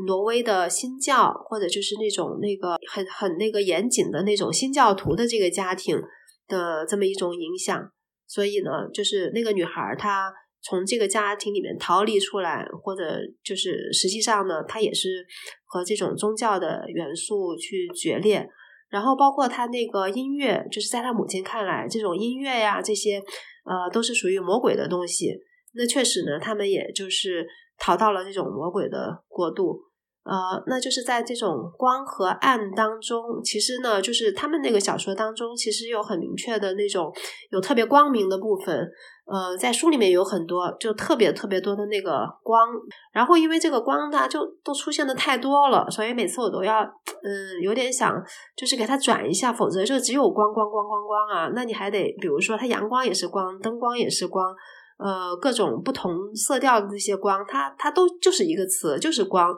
[0.07, 6.01] 挪威的新教，或者就是那种那个很很那个严谨的那种新教徒的这个家庭
[6.47, 7.91] 的这么一种影响。
[8.27, 15.25] 所以呢，就是那个女孩她从这个家庭里面逃离出来，或者就是实际上呢，她也是
[15.65, 18.47] 和这种宗教的元素去决裂。
[18.95, 23.21] 然后包括他那个音乐，就是在他母亲看来，这种音乐呀，这些
[23.65, 25.37] 呃都是属于魔鬼的东西。
[25.73, 27.45] 那确实呢，他们也就是
[27.77, 29.77] 逃到了这种魔鬼的国度。
[30.25, 37.13] 呃，那就是在这种光和暗当中，其实呢，就是他们那个小说当中，其实有很明确的那种
[37.51, 38.89] 有特别光明的部分。
[39.27, 42.67] 呃，在书里面有很多，就特别特别多的那个光。
[43.11, 48.11] 然后因为这个光它就都出现的太多了，所以每次我都要嗯有点想，
[48.55, 51.51] 就是给它转一下，否则就只有光光光光光啊。
[51.53, 54.53] 那你还得比如说它阳光也是光，灯光也是光，
[54.97, 59.55] 呃，各种不同色调的这些光，它它都就是一个词，就是光。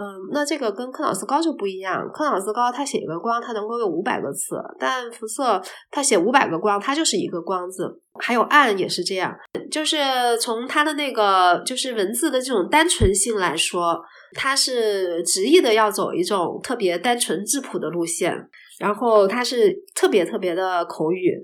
[0.00, 2.08] 嗯，那这个跟克朗斯高就不一样。
[2.14, 8.00] 克朗斯高他写一个光，他能够有五百个词，但福瑟他写五百个光，它就是一个光字。
[8.20, 9.34] 还有暗也是这样，
[9.70, 9.96] 就是
[10.40, 14.00] 从他的那个就是文字的这种单纯性来说，
[14.34, 18.32] 他是执意的要走一种特别单纯质朴的路线，
[18.78, 21.34] 然后他是特别特别的口语。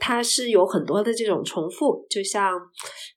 [0.00, 2.58] 它是有很多的这种重复，就像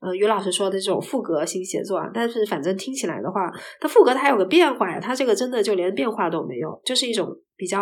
[0.02, 7.80] 呃于老师说的这种副格性写作啊，但是反正听起来的话，它副格它有个变化呀，它这个真的就连变化都没有，就是一种比较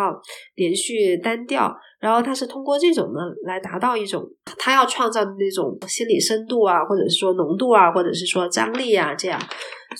[0.54, 4.24] 连续单调，然后它是通过这种呢来达到一种
[4.56, 9.40] 他要创造的那种心理深度啊，或者是说浓度啊，或者是说张力啊这样，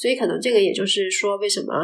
[0.01, 1.75] 所以可能这个也就是说为什么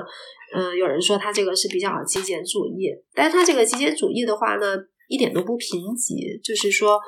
[0.55, 4.77] 嗯有人说他这个是比较极简主义，但是他这个极简主义的话呢。
[5.09, 7.01] 一点都不贫瘠，就是说，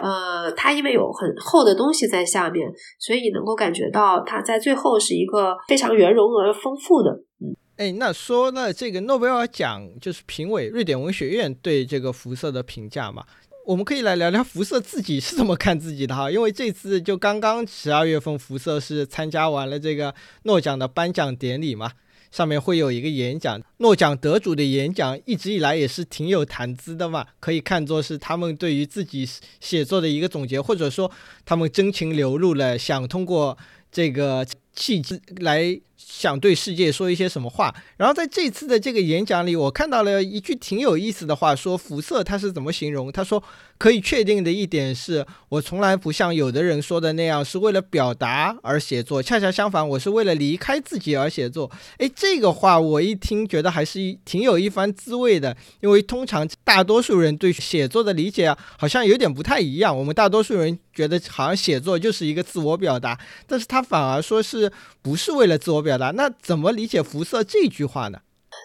[0.00, 7.10] 呃，它因为有很厚的东西在下面，所以能够感觉到它在最后是一个非常圆融而丰富的。
[7.40, 13.24] 嗯，哎，那说了这个诺贝尔奖，就是评委瑞典文学院对这个辐射的评价嘛，
[13.66, 21.92] 我们可以来聊聊辐射自己是怎么看自己的哈，因为这次就刚刚十二月份，辐射是参加完了这个诺奖的颁奖典礼嘛。
[22.30, 29.28] 上面会有一个演讲，诺奖得主的演讲一直以来也是挺有谈资的嘛，可以看作是他们对于自己
[29.60, 31.10] 写作的一个总结，或者说
[31.44, 33.56] 他们真情流露了，想通过
[33.90, 35.80] 这个契机来。
[35.96, 37.74] 想对世界说一些什么话？
[37.96, 43.10] 然后在这次的这个演讲里，我看到了一句挺有意思的话，说辐射他是怎么形容？
[43.10, 43.42] 他说
[43.78, 51.70] 可以确定的一点是我从来不像有的人说的那样是为了表达而写作，恰恰相反，我是为了离开自己而写作。
[51.98, 59.96] 诶，这个话我一听觉得还是挺有一番滋味的，因为通常大多数人对写作的理解啊，好像有点不太一样。
[59.96, 64.70] 我们大多数人觉得好像写作就是一个自我表达，但是他反而说是
[65.02, 66.10] 不是为了自我表达？
[66.10, 68.18] 那怎么理解辐射这句话呢？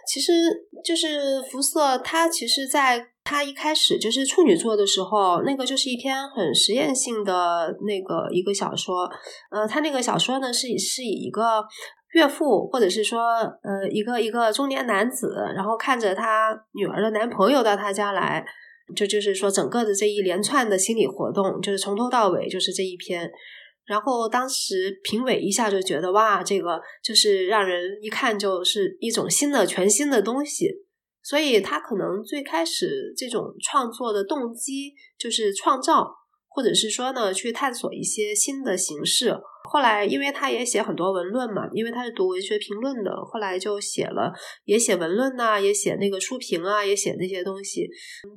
[0.07, 0.32] 其实
[0.84, 9.09] 就是辐射，它其实在它一开始就是处女座的时候，那个就是一篇很实验性的那个一个小说。
[9.51, 11.63] 呃，他那个小说呢是是以一个
[12.13, 13.19] 岳父或者是说
[13.63, 18.43] 呃一个一个中年男子，然后看着他女儿的男朋友到他家来，
[18.95, 23.30] 就就是说整个的这一连串的心理活动，就是从头到尾就是这一篇。
[23.86, 30.70] 然后当时评委一下就觉得哇，这个就是让人一看就是一种新的、全新的东西。
[31.24, 36.12] 所以他可能最开始这种创作的动机就是创造，
[36.50, 39.38] 或者是说呢去探索一些新的形式。
[39.70, 44.34] 后来因为他也写很多文论嘛，因为他是读文学评论的，后来就写了
[44.66, 47.88] 也写文论呐，也写那个书评啊，也写那些东西。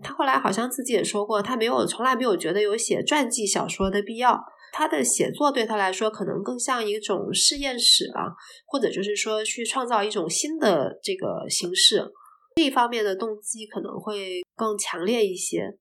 [0.02, 4.38] 他后来好像自己也说过，他没有从来没有觉得有写传记小说的必要。
[4.76, 8.26] 他的写作对他来说可能更像一种试验室啊，
[8.66, 12.04] 或者就是说去创造一种新的这个形式，
[12.56, 15.78] 这一方面的动机可能会更强烈一些。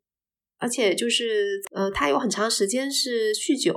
[0.60, 3.74] 而且就是呃，他有很长时间是酗酒，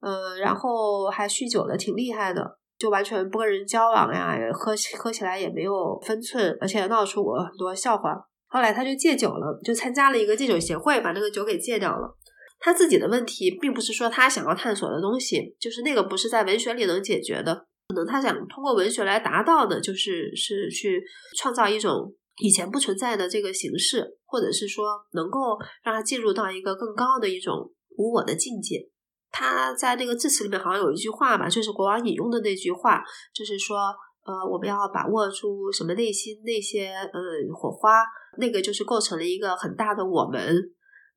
[0.00, 8.16] 呃，然后还酗酒的挺厉害的，就完全不跟人交往呀，喝喝起来也没有分寸，而且闹出过很多笑话。
[8.48, 12.16] 后来他就戒酒了，就参加了一个戒酒协会，把那个酒给戒掉了。
[12.60, 17.66] 他自己的问题，并不是说他想要探索的东西，就是那个不是在文学里能解决的。
[17.88, 21.02] 可能他想通过文学来达到的，就是是去
[21.38, 28.88] 创造一种以前不存在的这个形式，或者是说能够让他进入到一个更高的一种无我的境界。
[29.30, 33.02] 他在那个致辞里面好像有一句话吧，就是国王引用的那句话，
[33.32, 33.76] 就是说，
[34.24, 37.20] 呃，我们要把握住什么内心那些呃
[37.54, 38.02] 火花，
[38.38, 40.56] 那个就是构成了一个很大的我们。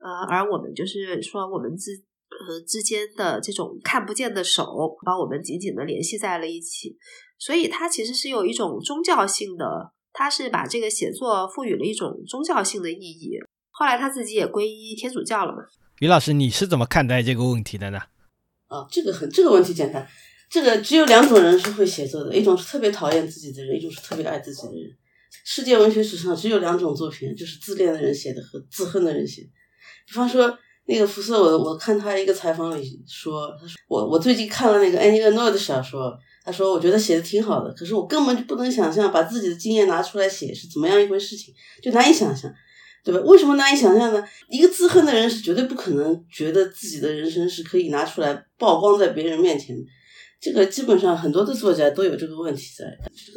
[0.04, 1.91] 呃，而我们就是说，我们之
[2.30, 6.97] 呃之间的这种看不见的手，把我们紧紧的联系在了一起。
[7.38, 13.38] 所以，它其实是有一种宗教性的，他是把这个写作赋予了一种宗教性的意义。
[13.70, 15.60] 后来他自己也皈依天主教了嘛。
[15.99, 17.99] 于老师，你是怎么看待这个问题的呢？
[18.68, 20.08] 啊，这个很这个问题简单，
[20.49, 24.89] 这个只有两种人是会写作的，一种是特别讨厌自己的人，一种是特别爱自己的人。
[25.45, 29.43] 世界文学史上只有两种作品，就是自恋的人写的和自恨的人写。
[30.08, 42.52] 比方说那个福斯，我我看他一个采访里说，他说我我最近看了那个安妮厄诺的小说，他说：“我觉得写的挺好的，可是我根本就不能想象把自己的经验拿出来写是怎么样一回事情，就难以想象，
[43.04, 43.22] 对吧？
[43.22, 44.24] 为什么难以想象呢？
[44.49, 49.84] 一个自恨的人是绝对不可能觉得自己的人生是可以拿出来曝光在别人面前的。
[50.41, 52.86] 这个基本上很多的作家都有这个问题在。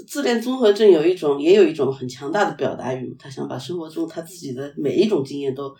[0.09, 5.71] 自恋综合症有一种，也有一种很强大的表达欲，他想把生活中他自己的每一种经验都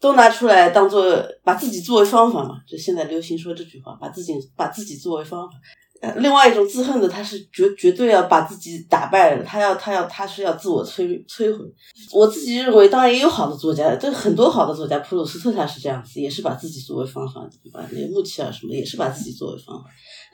[0.00, 2.56] 都拿出来当做把自己作为方法嘛。
[2.68, 5.54] 就现在流行说这句话，把自己把自己作为方法。”
[6.02, 11.64] 呃另外一种自恨的，他是绝绝对要把自己打败了，他要他要他是要自我摧摧毁。
[12.12, 17.88] 我自己认为，当然也有好的作家，这很多好的作家，普鲁斯特他是这样子，也是把自己作为方法，对吧？
[17.90, 19.84] 那个穆奇尔什么也是把自己作为方法，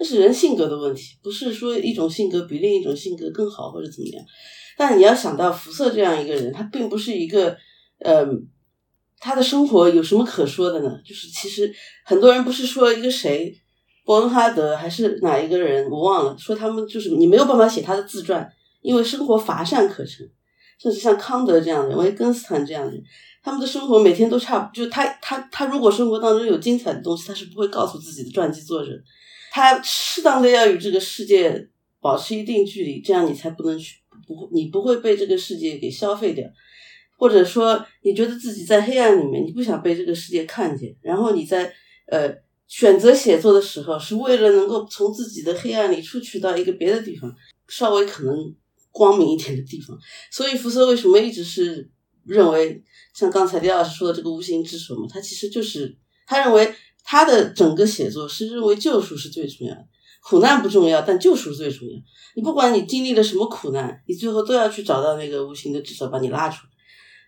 [0.01, 4.25] 那是人性格的问题，不是说一种性格比另一种性格更好或者怎么样。
[4.77, 7.57] 但你要想到福瑟这样一个人，他并不是一个，
[8.01, 8.27] 嗯，
[9.21, 10.99] 他的生活有什么可说的呢？
[11.05, 11.73] 就是其实
[12.05, 13.55] 很多人不是说一个谁。
[14.03, 16.37] 伯恩哈德还是哪一个人，我忘了。
[16.37, 18.51] 说他们就是你没有办法写他的自传，
[18.81, 20.29] 因为生活乏善可陈。
[20.81, 23.01] 甚至像康德这样的人，维根斯坦这样的人，
[23.45, 28.91] 他们的生活每天都差不就他他他如果生活当中有精彩的东西，他是不会告诉自己的传记作者。
[29.53, 31.69] 他适当的要与这个世界
[32.01, 33.97] 保持一定距离，这样你才不能去
[34.27, 36.49] 不你不会被这个世界给消费掉。
[37.21, 41.73] 或者说，你觉得自己在黑暗里面，你不想被这个世界看见，然后你在
[42.07, 42.35] 呃。
[42.73, 47.35] 选择写作的时候，是为了能够从自己的黑暗里出去到一个别的地方，
[47.67, 48.55] 稍微可能
[48.93, 49.99] 光明一点的地方。
[50.31, 51.91] 所以福瑟为什么一直是
[52.25, 52.81] 认为，
[53.13, 55.99] 像刚才李老师说的这个无形之手嘛，他其实就是
[56.29, 59.85] 他认为他的整个写作是认为救赎是最重要的，
[60.23, 61.95] 苦难不重要，但救赎最重要。
[62.37, 66.70] 你不管你经历了什么苦难，你最后都要去找到那个无形的之手把你拉出来。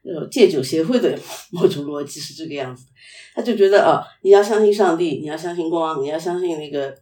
[0.05, 1.18] 呃，戒酒协会的
[1.50, 2.84] 某种逻辑是这个样子，
[3.34, 6.92] 他就觉得啊，你要相信上帝，你要相信光，你要相信那个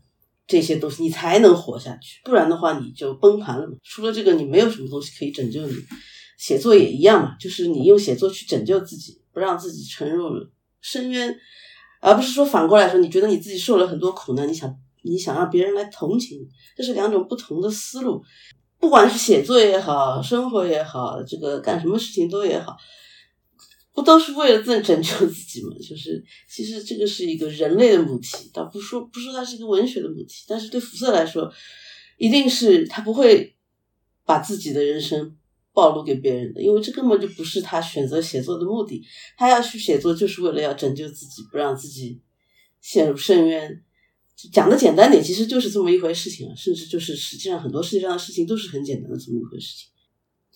[0.46, 3.72] 这些东西，你才能活下去，不然的话你就崩盘了嘛。
[3.82, 5.74] 除了这个，你没有什么东西可以拯救你。
[6.36, 10.30] 写作也一样嘛，就是你用写作去拯救自己，不让自己沉入
[10.80, 11.36] 深渊，
[12.00, 18.22] 而不是说反过来说，你觉得你自己受了很多苦难，你想你想让别人来同情你，这是两种不同的思路。
[18.80, 22.76] 不管是写作也好，生活也好，这个干什么事情都也好，
[23.92, 25.76] 不都是为了自拯救自己吗？
[25.86, 31.52] 就是其实这个是一个人类的母题，倒不说不说它是一个文学的母题，但是对福瑟来说，
[32.16, 33.54] 一定是他不会
[34.24, 35.36] 把自己的人生
[35.74, 39.04] 暴露给别人的，因为这根本就不是他选择写作的目的。
[39.36, 42.22] 他要去写作，就是为了要拯救自己，不让自己
[42.80, 43.84] 陷入深渊。
[44.48, 49.88] 讲的简单点，其实就是这么一回事情啊，甚至就是实际上很多世界上的事情都是很简单的这么一回事情。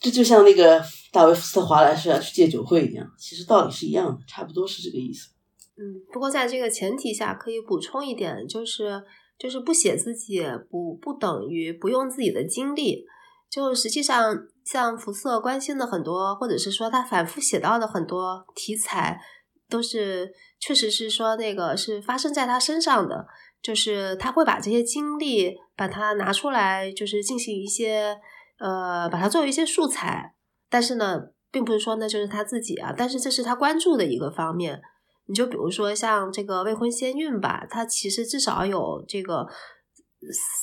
[0.00, 0.82] 这就像那个
[1.12, 5.30] 大卫福斯特华莱士要去戒酒会一样，其实道理是一样的，差不多是这个意思。
[5.76, 9.02] 嗯，不过在这个前提下，可以补充一点，就是
[9.38, 13.04] 就是不写自己，不不等于不用自己的经历。
[13.50, 19.20] 就实际上，像福瑟关心的很多，或者是说他反复写到的很多题材，
[19.68, 23.26] 都是确实是说那个是发生在他身上的。
[23.64, 28.18] 就是他会把这些经历，把它拿出来，就是进行一些，
[28.58, 30.34] 呃，把它作为一些素材。
[30.68, 31.18] 但是呢，
[31.50, 34.82] 并不是说那就是他自己啊，但是这是他关注的一个方面。
[35.26, 39.46] 你就比如说像这个未婚先孕吧，他其实至少有这个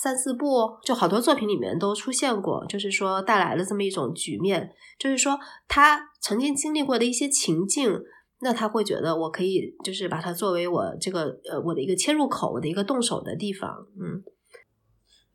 [0.04, 7.99] 三四部，就好多作品里面都出现过，就是说带来了这么一种局面，就是说他曾经经历过的一些情境。
[8.43, 13.69] 那他会觉得我可以就是把它作为我这个呃我的一个切入口，我的一个动手的地方，
[13.99, 14.23] 嗯，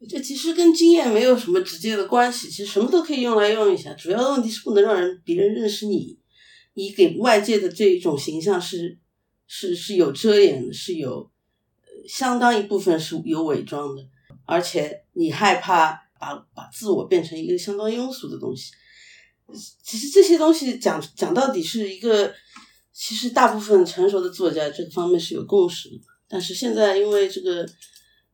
[0.09, 6.19] 这其实跟经验没有什么直接的关系，其实什么都可以用来用一下，主要的问题是不能让人别人认识你，
[6.75, 8.99] 你给外界的这一种形象是
[9.47, 11.31] 是是有遮掩的，是有
[12.09, 14.05] 相当一部分是有伪装的，
[14.47, 18.73] 而且你害怕把把自我变成一个相当庸俗的东西，
[19.85, 22.35] 其实这些东西讲讲到底是一个。
[22.99, 27.69] 其实大部分成熟的作家这个方面是有共识的，但是现在因为这个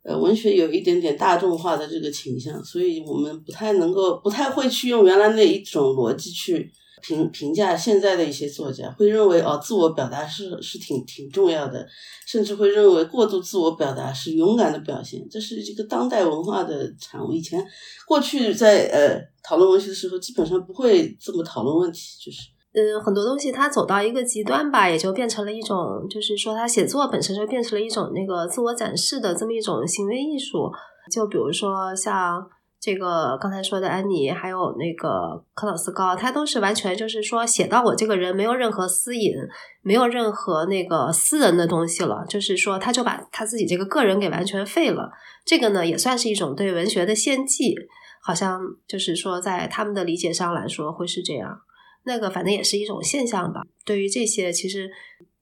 [0.04, 6.70] 呃文学有一点点大众化的这个倾向，所以我们不太能够不太会去用原来那一种逻辑去
[7.02, 11.84] 评评价现在的一些作家，会认为哦自我表达是是挺挺重要的，
[12.28, 17.32] 甚至会认为过度自我表达是勇敢的表现，这是一个当代文化的产物。
[17.32, 17.66] 以前
[18.07, 22.51] 过去在呃讨论文学的时候，基本上不会这么讨论问题，就是。
[22.74, 30.70] 嗯，很多东西它走到一个极端吧，也就变成了一种，就是说，他写作本身就变成了一种那个自我展示的这么一种行为艺术。
[31.11, 32.42] 就比如说像
[32.80, 39.34] 这个刚才说的安妮，还有那个克劳斯高，他都是完全就是说写到我这个人没有任何私隐，
[39.82, 45.11] 没有任何那个私人的东西了，就是说他就把他自己这个个人给完全废了。
[45.44, 47.74] 这个呢也算是一种对文学的献祭，
[48.22, 51.61] 好像就是说在他们的理解上来说会是这样。
[52.04, 53.62] 那个反正也是一种现象吧。
[53.84, 54.91] 对于这些，其实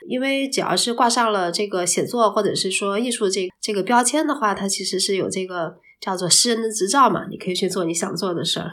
[0.09, 5.81] 因为只要是挂上了这个写作或者是说艺术这这个标签的话，它其实是有这个。
[6.01, 8.71] 叫做诗人的执照嘛，你可以去做你想做的事儿。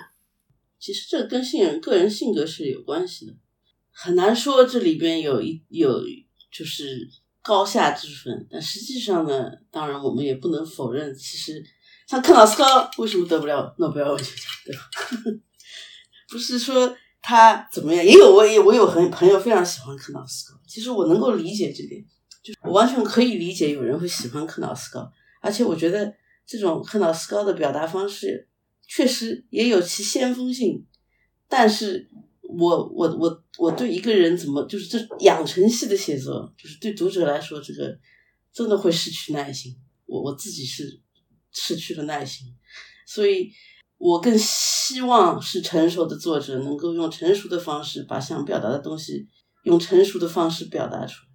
[0.80, 3.34] 其实这跟信人个人性格是有关系的，
[3.92, 6.02] 很难说这里边有一有
[6.50, 7.06] 就是
[7.42, 8.48] 高下之分。
[8.50, 11.62] 但实际上呢，当然我们也不能否认，其实
[12.08, 14.82] 像克劳斯高为什么得不了诺贝尔文学奖，对吧？
[16.32, 16.96] 不是说
[17.28, 22.02] 他怎么样，也有我也我有很朋友非常喜欢克劳斯高，其实我能够理解这点，
[22.42, 26.16] 就是我完全可以理解有人会喜欢克劳斯高，而且我觉得。
[26.50, 28.48] 这种克劳斯高的表达方式
[28.88, 30.86] 确实也有其先锋性，
[31.50, 32.10] 但是
[32.42, 38.00] 我我我我对一个人怎么就是这养成系的写作，就是对读者来说，这个
[38.54, 39.76] 真的会失去耐心。
[40.06, 41.02] 我我自己是
[41.52, 42.48] 失去了耐心，
[43.06, 43.52] 所以
[43.98, 49.28] 我更希望是成熟的作者能够用成熟的方式把想表达的东西
[49.64, 51.28] 用成熟的方式表达出来。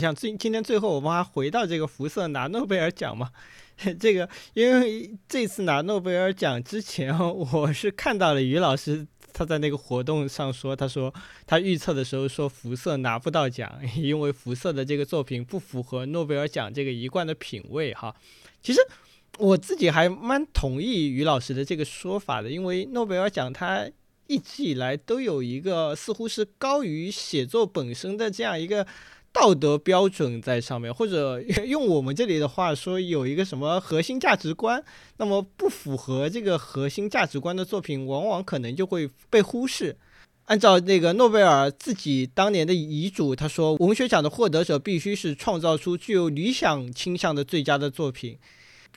[0.00, 3.30] 像今今天最后我们还回到这个福瑟拿诺贝尔奖嘛？
[4.00, 7.16] 这个，因为这次拿诺贝尔奖之前，
[7.52, 11.14] 我是看到了于老师他在那个活动上说，他说
[11.46, 18.14] 他预测的时候说福瑟拿不到奖， 因为福瑟的这个作品不符合诺贝尔奖这个一贯的品味哈。
[18.60, 18.80] 其实
[19.36, 23.86] 我自己还蛮同意于老师的这个说法的，因为诺贝尔奖它
[24.26, 28.86] 一直以来都有一个似乎是高于写作本身的这样一个。
[29.30, 34.82] 道德标准在上面，或者用我们这里的话说，有一个什么核心价值观，
[35.18, 39.96] 那么不符合这个核心价值观的作品，往往可能就会被忽视。
[40.46, 48.38] 按照那个诺贝尔自己当年的遗嘱，他说，文学奖的获得者必须是创造出具有理想倾向的最佳的作品。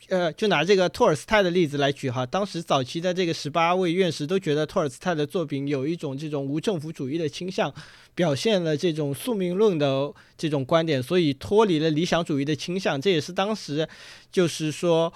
[0.10, 7.74] 呃，就拿这个托尔斯泰的例子来举哈，当时早期的这个十八位院士都觉得托尔斯泰的作品有一种这种无政府主义的倾向，
[8.14, 13.88] 表现了这种宿命论的这种观点，所以脱离了理想主义的倾向，这也是当时
[14.32, 15.14] 就是说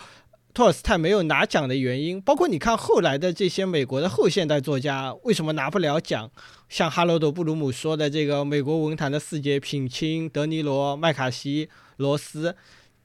[0.53, 2.21] 托尔斯泰没有拿奖的原因。
[2.21, 6.31] 包括你看后来的这些美国的后现代作家为什么拿不了奖，
[6.69, 11.67] 像哈罗德·布鲁姆说的这个美国文坛的四杰品钦、德尼罗、麦卡锡、
[11.97, 12.55] 罗斯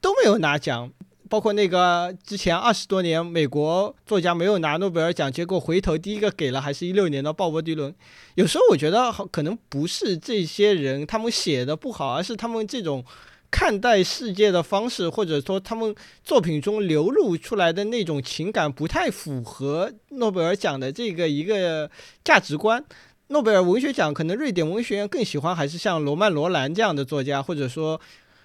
[0.01, 0.93] 都没有拿奖。
[1.31, 7.95] 包括那个之前二十多年美国作家没有拿诺贝尔奖，结果回头第一个给了还是一六年的鲍勃迪伦。
[8.35, 13.05] 有时候我觉得可能不是这些人他们写的不好，而是他们这种
[13.49, 15.95] 看待世界的方式，或者说他们
[16.25, 21.89] 作品中流露出来的那种情感不太符合诺贝尔奖的这个一个
[22.25, 22.85] 价值观。
[23.29, 28.01] 诺贝尔文学奖可能瑞典文学院更喜欢还是像罗曼·罗兰这样的作家，或者说。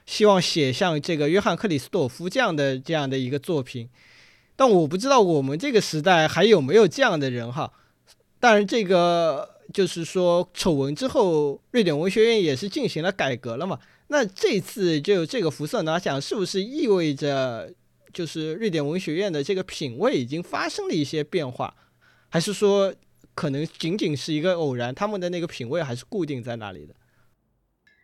[0.06, 3.90] 希望写像这个约翰克里斯朵夫这样的这样的一个作品，
[4.56, 7.74] 但我不知道我们这个时代还有没有这样的人哈。
[8.40, 13.80] 当然，这个就是说丑闻之后，瑞典文学院也是进行了改革了嘛。
[14.08, 17.74] 那这次就这个福瑟拿奖，是不是意味着
[18.14, 21.74] 就是瑞典文学院的这个品味已经发生了一些变化，
[22.30, 22.94] 还是说
[23.34, 26.94] 可能仅仅是一个偶然，他们的那个品味还是固定在那里的？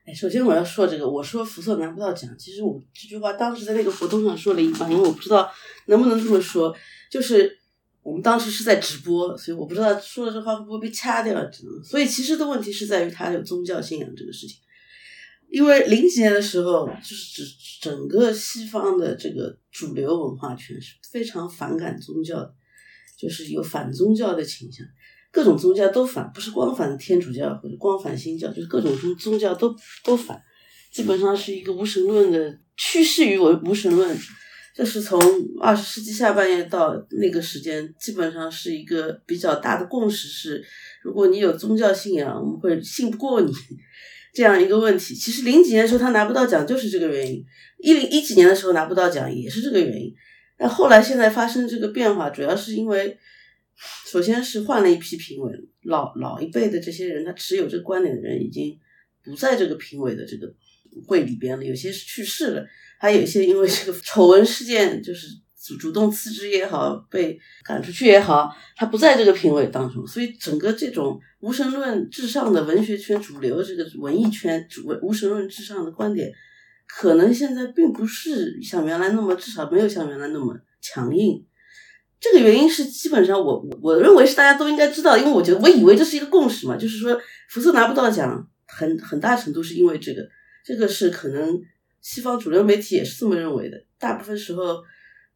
[0.03, 5.47] 哎，首先我要说这个，我说福瑟拿不到奖，其实我这句话当时在那个活动上说了一半，因为我不知道
[5.85, 6.75] 能不能这么说，
[7.11, 7.55] 就是
[8.01, 11.39] 我们当时是在直播，所以我不知道说了这话会不会被掐掉，
[11.83, 14.57] 所以其实的问题是在于他有宗教信仰这个事情，
[15.49, 17.45] 因为零几年的时候，就是
[17.79, 22.55] 整整个西方的这个主流文化圈是非常反感宗教的，
[23.19, 24.83] 就是有反宗教的倾向。
[25.31, 30.37] 各种宗教都反，不是光反天主教或者光反新教，就是各种宗宗教都都反，
[30.91, 34.17] 基本上是一个无神论的趋势于为无神论。
[34.75, 35.17] 这是从
[35.61, 40.61] 二十世纪下半叶到那个时间，基本上是一个比较大的共识是，
[41.01, 43.53] 如果你有宗教信仰，我们会信不过你
[44.33, 45.15] 这样一个问题。
[45.15, 47.41] 其实零几年的时候他拿不到奖就是这个原因，
[47.79, 50.13] 一零一几年的时候拿不到奖也是这个原因。
[50.57, 53.17] 但后来现在发生这个变化，主要是因为。
[54.05, 55.51] 首先是换了一批评委，
[55.83, 58.77] 老老一辈的这些人，他持有这个观点的人已经
[59.23, 60.53] 不在这个评委的这个
[61.07, 62.65] 会里边了，有些是去世了，
[62.99, 65.27] 还有一些因为这个丑闻事件，就是
[65.63, 76.31] 主主动辞职也好，被赶出去也好，他不在这个评委当中，所以整个这种无神论至上的文学圈主流这个文艺圈主无神论至上的观点，
[76.87, 81.45] 可能现在并不是像原来那么，至少没有像原来那么强硬。
[82.21, 87.19] 这个原因是基本上我我我认为是大家都应该知道，因为我觉得我以为这是一个共识嘛，就是说
[87.49, 90.21] 福斯拿不到奖，很很大程度是因为这个，
[90.63, 91.59] 这个是可能
[91.99, 94.83] 西方主流媒体也是这么认为的，大部分时候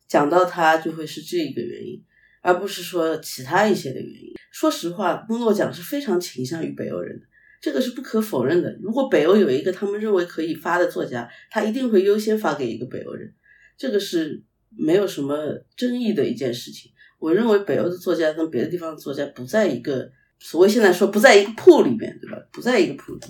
[0.07, 1.99] 讲到他就会是这一个原因，
[2.41, 4.34] 而不是说其他一些的原因。
[4.52, 7.26] 说实话，诺奖是非常倾向于北欧人的，
[7.60, 8.78] 这个是不可否认的。
[8.80, 13.34] 如果北欧有一个他们认为可以发的作家，他一定会优先发给一个北欧人，
[13.76, 14.44] 这个是。
[14.77, 15.38] 没有什么
[15.76, 16.91] 争议的一件事情。
[17.18, 22.38] 我认为北欧的作家跟别的地方的作家不在一个所谓现在说不在一个铺里面，对吧？
[22.52, 23.22] 不在一个铺里，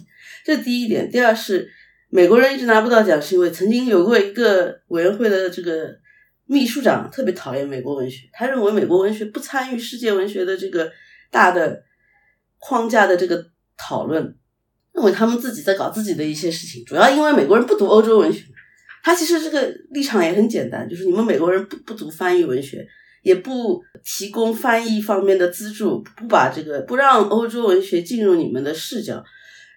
[0.44, 1.10] 这是第一点。
[1.10, 1.70] 第二是
[2.10, 5.96] 美国人一直拿不到奖，是因为曾经有过一个委员会的这个
[6.46, 10.92] 秘书长特别讨厌美国文学，他认为美国文学不参与世界文学的这个
[11.32, 11.84] 大的
[12.58, 14.36] 框架的这个讨论，
[14.94, 18.44] 认为他们自己在搞自己的一些事情，主要因为美国人不读欧洲文学。
[19.06, 19.62] 他其实这个
[19.92, 22.84] 立场也很简单，就是你们美国人不不读翻译文学，
[23.22, 29.24] 也不提供翻译方面的资助，不把这个不让欧洲文学进入你们的视角，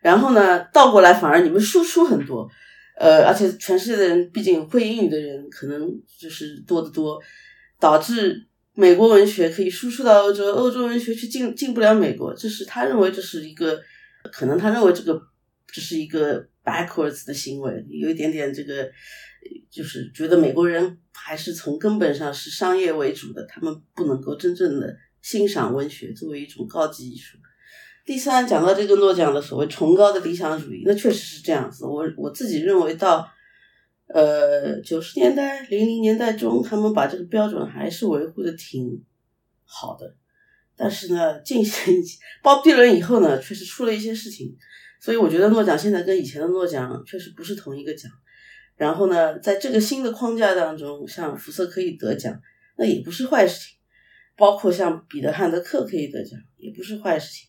[0.00, 2.48] 然后呢，倒过来反而你们输出很多，
[2.96, 5.86] 呃，而且全世界的人毕竟会英语的人可能
[6.18, 7.20] 就是多得多，
[7.78, 13.78] 导致美国文学可以输出到欧洲，欧洲文学却进进不了美国，这是他认为这是一个
[14.32, 15.20] 可能他认为这个
[15.70, 16.48] 这是一个。
[16.68, 18.90] Backwards 的行为有一点点这个，
[19.70, 27.38] 就是觉得美国人还是从根本上是商业为主的，他们不能够真正的欣赏文学作为一种高级艺术。
[28.04, 31.86] 第三，讲到这个诺奖的所谓崇高的理想主义，那确实是这样子。
[31.86, 33.26] 我我自己认为到，
[34.08, 39.02] 呃，九十年代、零零年代中，他们把这个标准还是维护的挺
[39.64, 40.16] 好的。
[40.76, 41.92] 但是呢，近些
[42.42, 44.56] 鲍比伦以后呢，确实出了一些事情。
[45.00, 48.10] 所以我觉得诺奖现在跟以前的诺奖确实不是同一个奖。
[48.76, 52.40] 然后呢，在这个新的框架当中，像福瑟可以得奖，
[52.76, 53.76] 那也不是坏事情。
[54.36, 57.48] 包括像彼得汉德克可以得奖，也不是坏事情。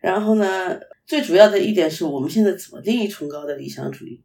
[0.00, 4.22] 然后呢，最主要的一点是我们现在怎么定义崇高的理想主义？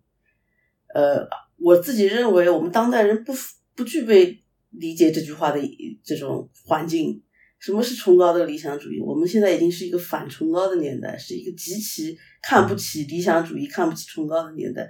[0.94, 1.28] 呃，
[1.58, 3.34] 我自己认为我们当代人不
[3.76, 5.60] 不具备理解这句话的
[6.04, 7.24] 这种环境。
[7.64, 9.00] 什么是崇高的理想主义？
[9.00, 14.86] 我们现在已经是一个反崇高的年代，是一个极其看不起理想主义、看不起崇高的年代。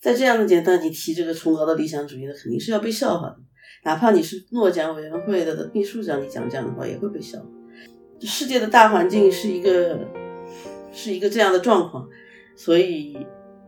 [0.00, 3.36] 在这样的年代，你提这个崇高的理想主义，那肯定是要被笑话的。
[3.84, 7.38] 哪怕你是诺奖委员会的秘书长，你讲这样的话也会被笑。
[8.20, 10.00] 世界的大环境是一个
[10.92, 12.08] 是一个这样的状况，
[12.56, 13.16] 所以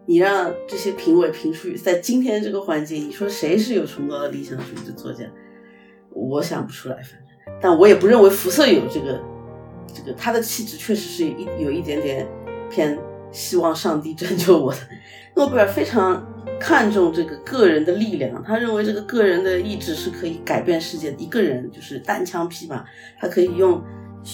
[0.09, 5.25] 你让这些评委评出，在今天这个环境，你说谁是有崇高的理想主义的作家？
[6.11, 7.20] 我想不出来，反。
[7.61, 9.21] 但我也不认为辐射有这个，
[9.93, 12.27] 这个他的气质确实是一有一点点
[12.71, 12.99] 偏
[13.31, 14.79] 希望上帝拯救我的。
[15.37, 16.27] 诺贝尔非常
[16.59, 21.17] 看重这个个人的力量，他认为这个个人的意志是可以改变世界的。
[21.19, 22.85] 一个人就是单枪匹马，
[23.19, 23.83] 他可以用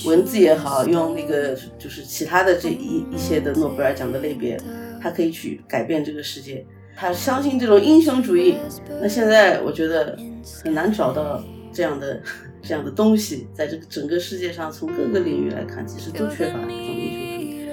[0.05, 4.59] 文字也好，用那个就是其他的这一一些的诺贝尔奖的类别，
[5.03, 6.67] 他可以去改变这个世界。
[6.97, 8.57] 他相信这种英雄主义。
[9.01, 10.17] 那现在我觉得
[10.65, 11.45] 很难找到
[11.77, 12.23] 这样的。
[12.69, 17.69] 这样的东西，在这个整个世界上，从各个领域来看，其实都缺乏这种英雄主义。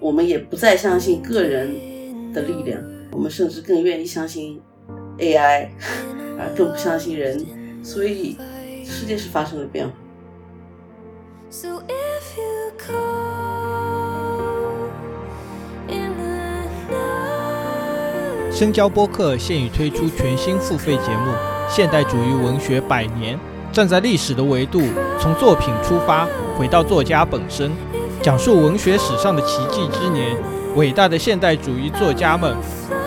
[0.00, 4.60] 我们也不再相信个人的力量，我们甚至更愿意相信
[5.18, 5.68] AI，
[6.36, 7.38] 啊，更不相信人。
[7.84, 8.36] 所以，
[8.84, 9.94] 世界是发生了变化。
[18.50, 21.30] 深交播客现已推出全新付费节目
[21.68, 23.36] 《现代主义文学百年》。
[23.72, 24.82] 站在历史的维度，
[25.18, 26.28] 从作品出发，
[26.58, 27.72] 回到作家本身，
[28.20, 30.36] 讲述文学史上的奇迹之年，
[30.76, 32.54] 伟大的现代主义作家们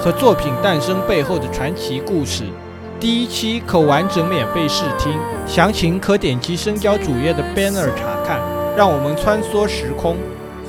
[0.02, 2.44] 和作品诞生背后的传奇故事。
[2.99, 5.14] 第一期可完整免费试听，
[5.45, 8.40] 详情可点击深交主页的 banner 查看。
[8.76, 10.18] 让我们穿梭时空，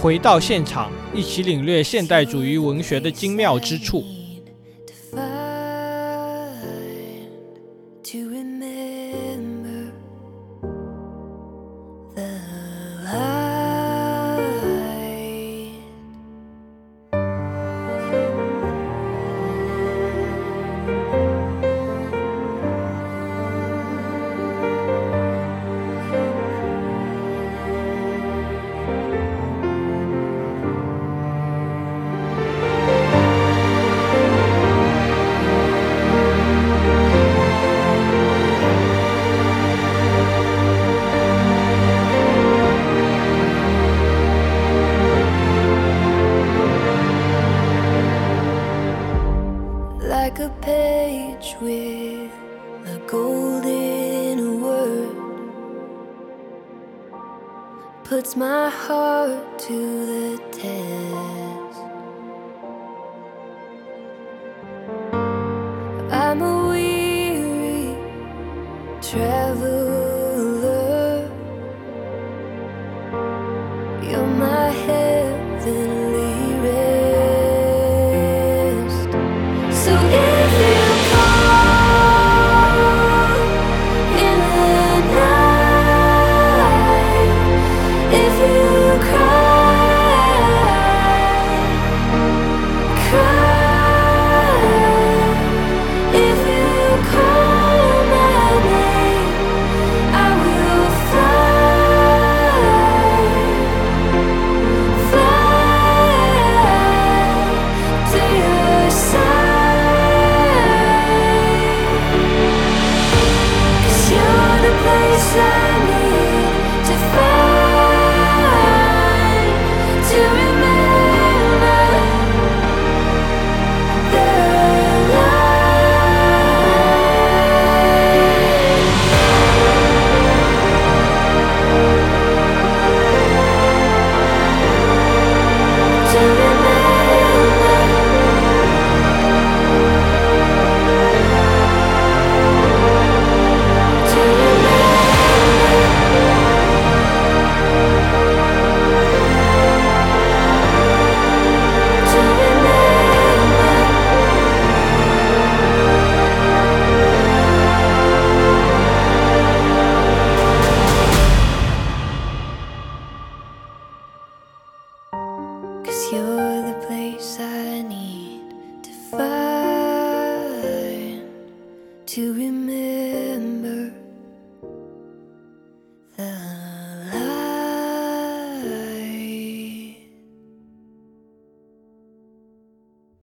[0.00, 4.04] 回到现场，一起领略现代主义文学的精妙之处。